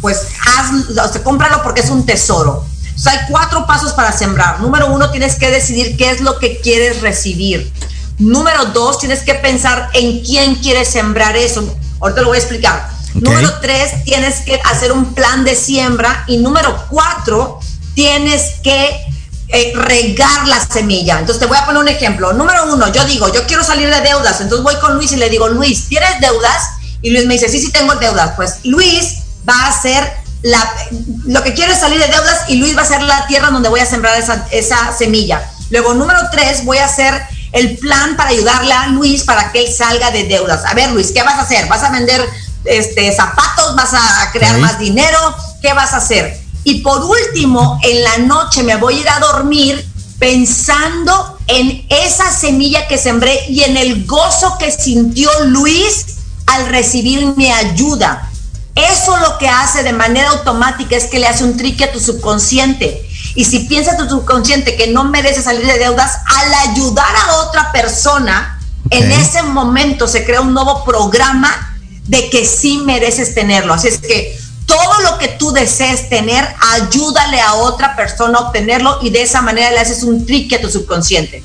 [0.00, 2.64] pues hazlo, cómpralo porque es un tesoro.
[2.96, 4.60] O sea, hay cuatro pasos para sembrar.
[4.60, 7.70] Número uno, tienes que decidir qué es lo que quieres recibir.
[8.18, 11.76] Número dos, tienes que pensar en quién quieres sembrar eso.
[12.00, 12.97] Ahorita lo voy a explicar.
[13.20, 16.24] Número tres, tienes que hacer un plan de siembra.
[16.26, 17.60] Y número cuatro,
[17.94, 19.00] tienes que
[19.48, 21.18] eh, regar la semilla.
[21.18, 22.32] Entonces te voy a poner un ejemplo.
[22.32, 24.40] Número uno, yo digo, yo quiero salir de deudas.
[24.40, 26.62] Entonces voy con Luis y le digo, Luis, ¿tienes deudas?
[27.02, 28.32] Y Luis me dice, sí, sí tengo deudas.
[28.36, 32.82] Pues Luis va a hacer lo que quiero es salir de deudas y Luis va
[32.82, 35.42] a ser la tierra donde voy a sembrar esa, semilla.
[35.70, 37.20] Luego, número tres, voy a hacer
[37.52, 40.64] el plan para ayudarle a Luis para que él salga de deudas.
[40.64, 41.66] A ver, Luis, ¿qué vas a hacer?
[41.66, 42.24] ¿Vas a vender
[42.64, 43.76] este, zapatos?
[43.76, 45.18] ¿Vas a crear más dinero?
[45.62, 46.40] ¿Qué vas a hacer?
[46.64, 49.88] Y por último, en la noche me voy a ir a dormir
[50.18, 57.24] pensando en esa semilla que sembré y en el gozo que sintió Luis al recibir
[57.36, 58.30] mi ayuda.
[58.74, 62.00] Eso lo que hace de manera automática es que le hace un trique a tu
[62.00, 63.08] subconsciente.
[63.34, 67.72] Y si piensa tu subconsciente que no merece salir de deudas, al ayudar a otra
[67.72, 71.77] persona, en ese momento se crea un nuevo programa
[72.08, 73.72] de que sí mereces tenerlo.
[73.72, 74.36] Así es que
[74.66, 79.40] todo lo que tú desees tener, ayúdale a otra persona a obtenerlo y de esa
[79.40, 81.42] manera le haces un trique a tu subconsciente.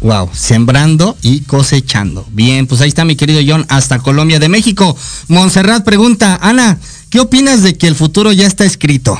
[0.00, 2.26] Wow, sembrando y cosechando.
[2.30, 4.96] Bien, pues ahí está mi querido John, hasta Colombia de México.
[5.28, 6.78] Montserrat pregunta, Ana,
[7.10, 9.18] ¿qué opinas de que el futuro ya está escrito?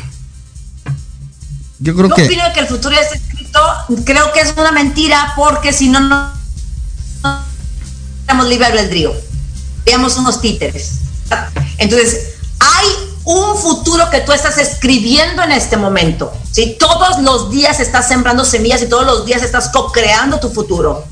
[1.80, 2.24] Yo creo que...
[2.24, 3.61] opino que el futuro ya está escrito,
[4.05, 6.30] creo que es una mentira porque si no, no
[8.20, 9.28] estamos libre albedrío.
[9.89, 10.99] Veamos unos títeres.
[11.78, 12.86] Entonces, hay
[13.24, 16.30] un futuro que tú estás escribiendo en este momento.
[16.53, 21.07] Si todos los días estás sembrando semillas y todos los días estás co-creando tu futuro.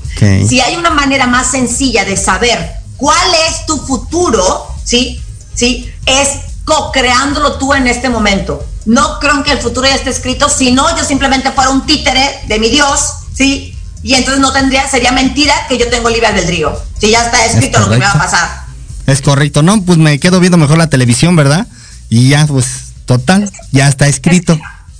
[0.47, 5.19] Si hay una manera más sencilla de saber cuál es tu futuro, ¿sí?
[5.55, 5.91] ¿Sí?
[6.05, 6.29] Es
[6.63, 8.63] co-creándolo tú en este momento.
[8.85, 12.41] No creo que el futuro ya esté escrito, si no, yo simplemente fuera un títere
[12.45, 13.75] de mi Dios, ¿sí?
[14.03, 16.79] Y entonces no tendría, sería mentira que yo tengo libre albedrío.
[16.99, 18.66] Si ya está escrito lo que me va a pasar.
[19.07, 19.81] Es correcto, ¿no?
[19.81, 21.67] Pues me quedo viendo mejor la televisión, ¿verdad?
[22.09, 24.53] y ya pues total, ya está escrito.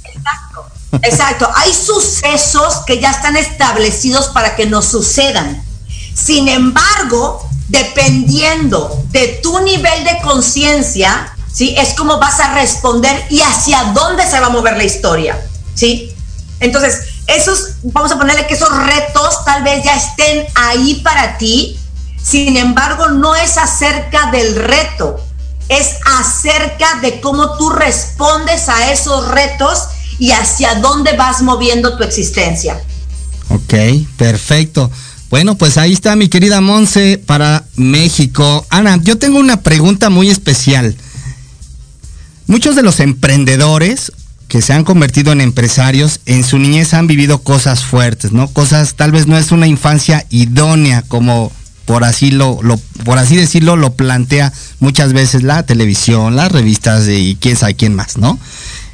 [0.04, 1.50] Exacto, exacto.
[1.56, 5.64] Hay sucesos que ya están establecidos para que nos sucedan.
[6.14, 11.76] Sin embargo, dependiendo de tu nivel de conciencia, ¿sí?
[11.78, 15.40] Es como vas a responder y hacia dónde se va a mover la historia,
[15.76, 16.14] ¿sí?
[16.60, 21.77] Entonces, esos, vamos a ponerle que esos retos tal vez ya estén ahí para ti,
[22.30, 25.18] sin embargo, no es acerca del reto,
[25.70, 29.84] es acerca de cómo tú respondes a esos retos
[30.20, 32.82] y hacia dónde vas moviendo tu existencia.
[33.50, 33.74] Ok,
[34.18, 34.92] perfecto.
[35.30, 38.66] Bueno, pues ahí está mi querida Monse para México.
[38.70, 40.98] Ana, yo tengo una pregunta muy especial.
[42.46, 44.12] Muchos de los emprendedores
[44.50, 48.48] que se han convertido en empresarios en su niñez han vivido cosas fuertes, ¿no?
[48.50, 51.52] Cosas, tal vez no es una infancia idónea como
[51.88, 52.60] por así lo,
[53.06, 57.96] por así decirlo, lo plantea muchas veces la televisión, las revistas y quién sabe quién
[57.96, 58.38] más, ¿no?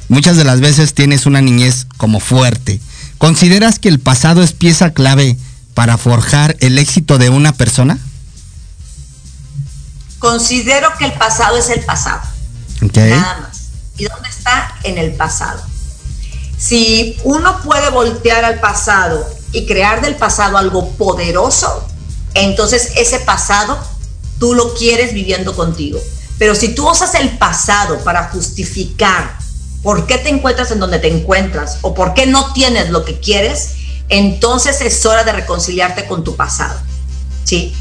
[0.08, 2.80] Muchas de las veces tienes una niñez como fuerte.
[3.18, 5.36] ¿Consideras que el pasado es pieza clave
[5.74, 7.98] para forjar el éxito de una persona?
[10.20, 12.22] Considero que el pasado es el pasado.
[12.80, 13.62] Nada más.
[13.98, 14.76] ¿Y dónde está?
[14.84, 15.60] En el pasado.
[16.56, 21.88] Si uno puede voltear al pasado y crear del pasado algo poderoso,
[22.34, 23.78] entonces ese pasado
[24.38, 25.98] tú lo quieres viviendo contigo.
[26.38, 29.38] Pero si tú usas el pasado para justificar
[29.82, 33.20] por qué te encuentras en donde te encuentras o por qué no tienes lo que
[33.20, 33.74] quieres,
[34.08, 36.78] entonces es hora de reconciliarte con tu pasado.
[37.44, 37.74] ¿Sí?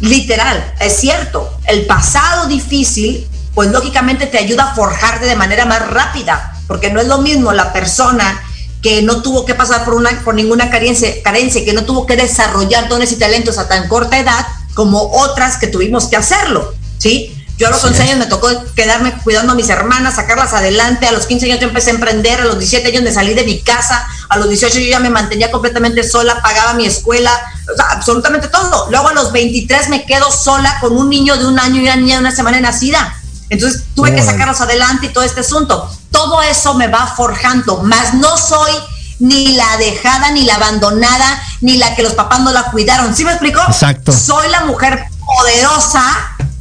[0.00, 5.88] Literal, es cierto, el pasado difícil, pues lógicamente te ayuda a forjarte de manera más
[5.88, 8.42] rápida, porque no es lo mismo la persona
[8.86, 12.14] que no tuvo que pasar por, una, por ninguna carencia, carencia, que no tuvo que
[12.14, 17.36] desarrollar dones y talentos a tan corta edad como otras que tuvimos que hacerlo, ¿sí?
[17.58, 21.08] Yo a los 11 años me tocó quedarme cuidando a mis hermanas, sacarlas adelante.
[21.08, 23.42] A los 15 años yo empecé a emprender, a los 17 años me salí de
[23.42, 24.06] mi casa.
[24.28, 27.32] A los 18 yo ya me mantenía completamente sola, pagaba mi escuela,
[27.72, 28.88] o sea, absolutamente todo.
[28.90, 31.96] Luego a los 23 me quedo sola con un niño de un año y una
[31.96, 33.15] niña de una semana nacida.
[33.48, 35.88] Entonces tuve que sacarlos adelante y todo este asunto.
[36.10, 38.72] Todo eso me va forjando, más no soy
[39.18, 43.14] ni la dejada, ni la abandonada, ni la que los papás no la cuidaron.
[43.14, 43.60] ¿Sí me explico?
[43.66, 44.12] Exacto.
[44.12, 46.02] Soy la mujer poderosa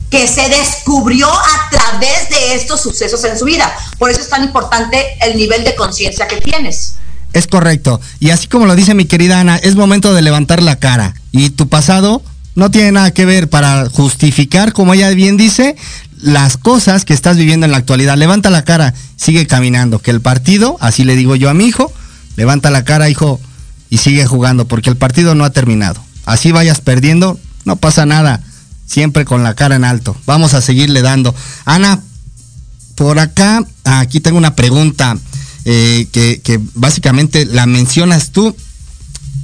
[0.09, 3.73] que se descubrió a través de estos sucesos en su vida.
[3.97, 6.95] Por eso es tan importante el nivel de conciencia que tienes.
[7.33, 7.99] Es correcto.
[8.19, 11.15] Y así como lo dice mi querida Ana, es momento de levantar la cara.
[11.31, 12.21] Y tu pasado
[12.55, 15.75] no tiene nada que ver para justificar, como ella bien dice,
[16.25, 18.17] las cosas que estás viviendo en la actualidad.
[18.17, 19.99] Levanta la cara, sigue caminando.
[19.99, 21.93] Que el partido, así le digo yo a mi hijo,
[22.35, 23.39] levanta la cara, hijo,
[23.91, 26.03] y sigue jugando, porque el partido no ha terminado.
[26.25, 28.41] Así vayas perdiendo, no pasa nada.
[28.87, 30.17] Siempre con la cara en alto.
[30.25, 31.35] Vamos a seguirle dando.
[31.63, 32.01] Ana,
[32.95, 35.15] por acá, aquí tengo una pregunta
[35.63, 38.55] eh, que, que básicamente la mencionas tú.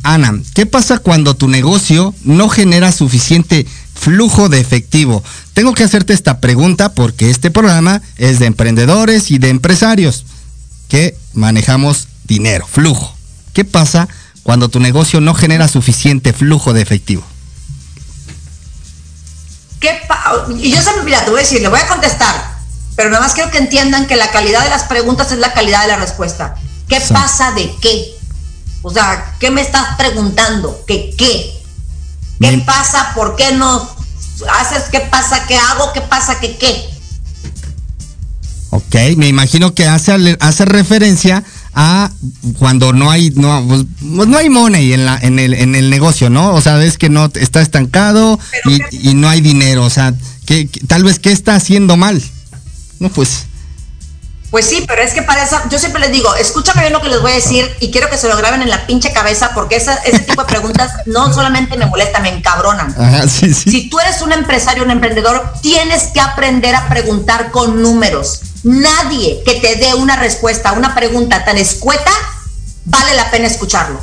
[0.01, 3.67] Ana, ¿qué pasa cuando tu negocio no genera suficiente
[4.02, 5.24] flujo de efectivo?
[5.54, 10.26] Tengo que hacerte esta pregunta porque este programa es de emprendedores y de empresarios
[10.89, 13.16] que manejamos dinero, flujo.
[13.54, 14.08] ¿Qué pasa
[14.43, 17.24] cuando tu negocio no genera suficiente flujo de efectivo?
[19.80, 19.99] ¿Qué
[20.58, 22.56] y yo siempre, mira, te voy a decir, le voy a contestar,
[22.95, 25.82] pero nada más quiero que entiendan que la calidad de las preguntas es la calidad
[25.84, 26.56] de la respuesta.
[26.88, 27.14] ¿Qué Sí.
[27.14, 28.16] pasa de qué?
[28.84, 30.84] O sea, ¿qué me estás preguntando?
[30.88, 31.61] ¿Qué qué?
[32.41, 33.11] ¿Qué Me- pasa?
[33.15, 33.87] ¿Por qué no
[34.59, 34.83] haces?
[34.91, 35.45] ¿Qué pasa?
[35.47, 35.93] ¿Qué hago?
[35.93, 36.39] ¿Qué pasa?
[36.39, 36.89] ¿Qué qué?
[38.71, 42.09] Ok, me imagino que hace, hace referencia a
[42.57, 43.85] cuando no hay no, pues,
[44.15, 46.53] pues no hay money en la en el en el negocio, ¿no?
[46.53, 50.13] O sea, es que no está estancado y, y no hay dinero, o sea,
[50.45, 52.21] que, que- tal vez qué está haciendo mal.
[52.99, 53.45] No, pues
[54.52, 57.08] Pues sí, pero es que para esa, yo siempre les digo, escúchame bien lo que
[57.08, 59.78] les voy a decir y quiero que se lo graben en la pinche cabeza porque
[59.78, 62.93] esa- ese tipo de preguntas no solamente me molestan, me encabronan.
[62.99, 63.72] ajá, sí, sí.
[63.72, 68.41] Si tú eres un empresario, un emprendedor, tienes que aprender a preguntar con números.
[68.64, 72.12] Nadie que te dé una respuesta a una pregunta tan escueta,
[72.86, 74.02] vale la pena escucharlo.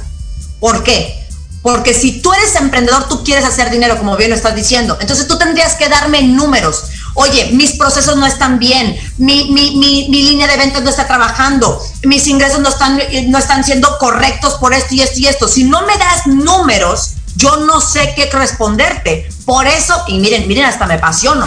[0.61, 1.15] ¿Por qué?
[1.63, 4.97] Porque si tú eres emprendedor, tú quieres hacer dinero, como bien lo estás diciendo.
[5.01, 6.85] Entonces tú tendrías que darme números.
[7.21, 11.05] Oye, mis procesos no están bien, mi, mi, mi, mi línea de ventas no está
[11.09, 12.97] trabajando, mis ingresos no están,
[13.27, 15.49] no están siendo correctos por esto y esto y esto.
[15.49, 19.29] Si no me das números, yo no sé qué responderte.
[19.45, 21.45] Por eso, y miren, miren, hasta me apasiono.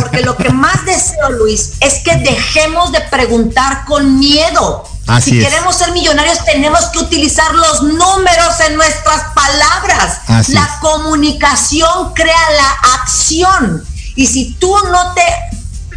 [0.00, 4.84] Porque lo que más deseo, Luis, es que dejemos de preguntar con miedo.
[5.06, 5.48] Así si es.
[5.48, 10.20] queremos ser millonarios, tenemos que utilizar los números en nuestras palabras.
[10.26, 10.72] Así la es.
[10.80, 13.86] comunicación crea la acción.
[14.16, 15.22] Y si tú no te,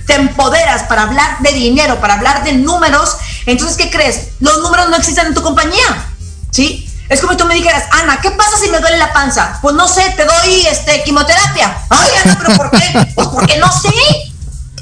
[0.05, 4.29] te empoderas para hablar de dinero, para hablar de números, entonces, ¿qué crees?
[4.39, 6.05] Los números no existen en tu compañía.
[6.51, 6.85] ¿Sí?
[7.09, 9.57] Es como si tú me dijeras, Ana, ¿qué pasa si me duele la panza?
[9.61, 11.75] Pues no sé, te doy este quimioterapia.
[11.89, 13.07] Ay, Ana, pero ¿por qué?
[13.15, 13.89] Pues porque no sé.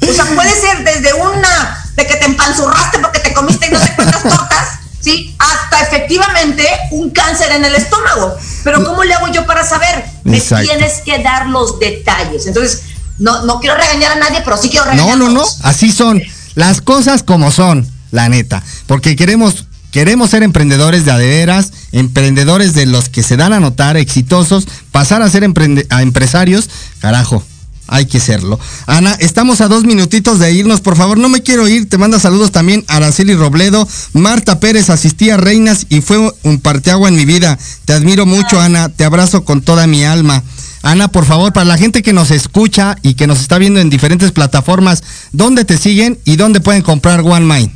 [0.02, 3.92] O sea, puede ser desde una de que te empanzurraste porque te comiste no sé
[3.96, 5.34] cuántas tortas, ¿sí?
[5.38, 8.36] Hasta efectivamente un cáncer en el estómago.
[8.62, 10.04] Pero ¿cómo le hago yo para saber?
[10.24, 10.68] Me Exacto.
[10.70, 12.46] tienes que dar los detalles.
[12.46, 12.82] Entonces,
[13.18, 16.22] no, no quiero regañar a nadie, pero sí quiero regañar No, no, no, así son.
[16.54, 22.86] Las cosas como son, la neta, porque queremos queremos ser emprendedores de adeveras, emprendedores de
[22.86, 25.44] los que se dan a notar, exitosos, pasar a ser
[25.90, 26.68] a empresarios,
[27.00, 27.42] carajo.
[27.88, 28.60] Hay que serlo.
[28.86, 30.80] Ana, estamos a dos minutitos de irnos.
[30.80, 31.88] Por favor, no me quiero ir.
[31.88, 33.88] Te manda saludos también Araceli Robledo.
[34.12, 37.58] Marta Pérez asistía a Reinas y fue un parteagua en mi vida.
[37.86, 38.90] Te admiro mucho, Ana.
[38.90, 40.42] Te abrazo con toda mi alma.
[40.82, 43.90] Ana, por favor, para la gente que nos escucha y que nos está viendo en
[43.90, 47.72] diferentes plataformas, ¿dónde te siguen y dónde pueden comprar One Mind?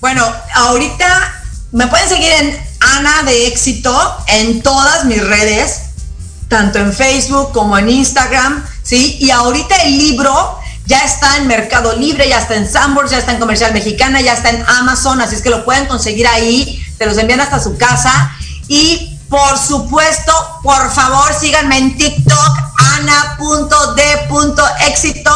[0.00, 1.42] Bueno, ahorita
[1.72, 5.80] me pueden seguir en Ana de Éxito en todas mis redes,
[6.48, 9.18] tanto en Facebook como en Instagram, ¿sí?
[9.20, 13.32] Y ahorita el libro ya está en Mercado Libre, ya está en Sambors, ya está
[13.32, 17.04] en Comercial Mexicana, ya está en Amazon, así es que lo pueden conseguir ahí, te
[17.04, 18.32] los envían hasta su casa.
[18.68, 20.32] Y por supuesto,
[20.62, 22.56] por favor, síganme en TikTok,
[23.98, 25.30] ana.d.éxito.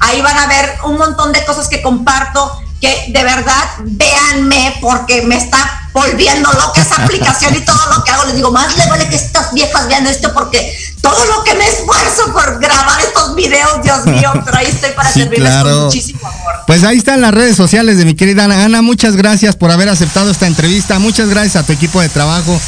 [0.00, 5.22] Ahí van a ver un montón de cosas que comparto que de verdad véanme porque
[5.22, 8.24] me está volviendo loca esa aplicación y todo lo que hago.
[8.26, 11.66] Les digo, más le vale que estas viejas vean esto porque todo lo que me
[11.66, 16.26] esfuerzo por grabar estos videos, Dios mío, pero ahí estoy para Sí, servirles con muchísimo
[16.26, 16.54] amor.
[16.66, 18.64] Pues ahí están las redes sociales de mi querida Ana.
[18.64, 20.98] Ana, muchas gracias por haber aceptado esta entrevista.
[20.98, 22.60] Muchas gracias a tu equipo de trabajo.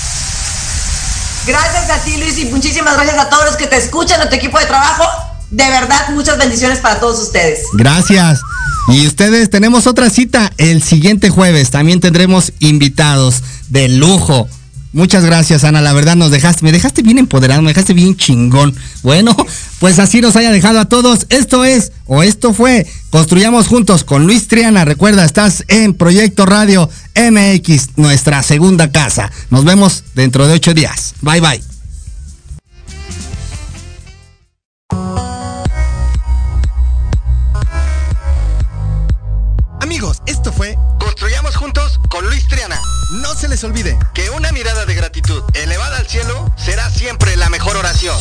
[1.46, 4.36] Gracias a ti, Luis, y muchísimas gracias a todos los que te escuchan, a tu
[4.36, 5.04] equipo de trabajo.
[5.50, 7.60] De verdad, muchas bendiciones para todos ustedes.
[7.72, 8.40] Gracias.
[8.90, 11.70] Y ustedes tenemos otra cita el siguiente jueves.
[11.70, 14.48] También tendremos invitados de lujo.
[14.92, 15.80] Muchas gracias, Ana.
[15.80, 18.74] La verdad nos dejaste, me dejaste bien empoderado, me dejaste bien chingón.
[19.02, 19.36] Bueno,
[19.78, 21.26] pues así nos haya dejado a todos.
[21.28, 24.84] Esto es, o esto fue, Construyamos Juntos con Luis Triana.
[24.84, 29.30] Recuerda, estás en Proyecto Radio MX, nuestra segunda casa.
[29.50, 31.14] Nos vemos dentro de ocho días.
[31.22, 31.69] Bye bye.
[43.60, 48.16] Les olvide que una mirada de gratitud elevada al cielo será siempre la mejor oración.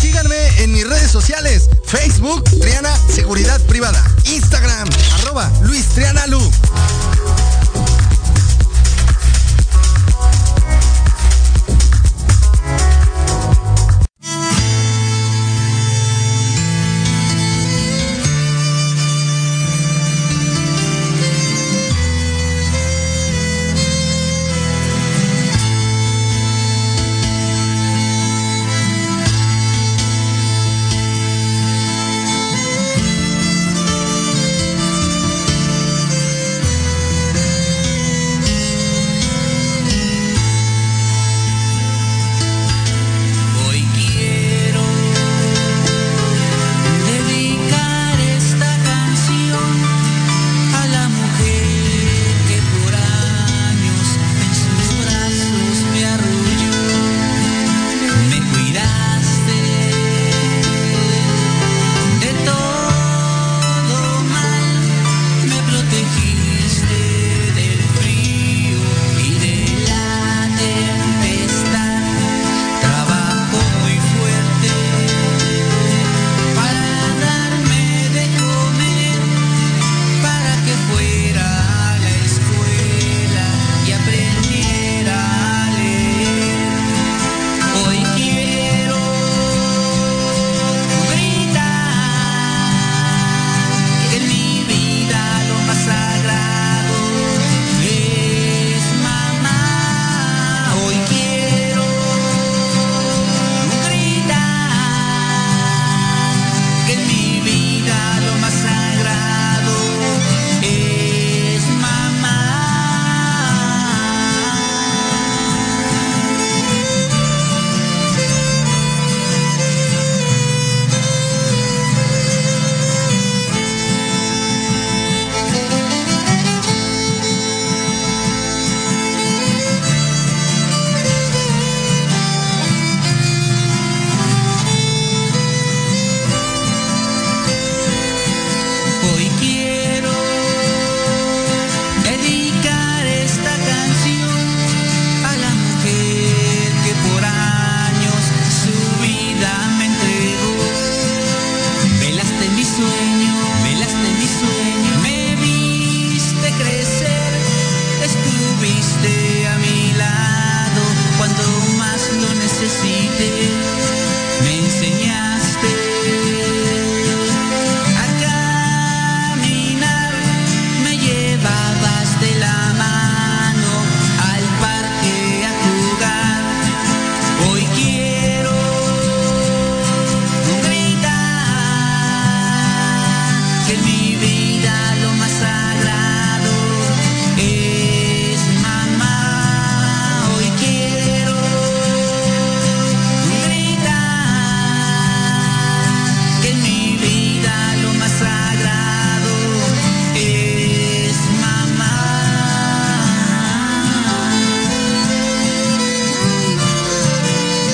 [0.00, 4.88] Síganme en mis redes sociales, Facebook, Triana Seguridad Privada, Instagram,
[5.20, 6.42] arroba Luis Triana Lu.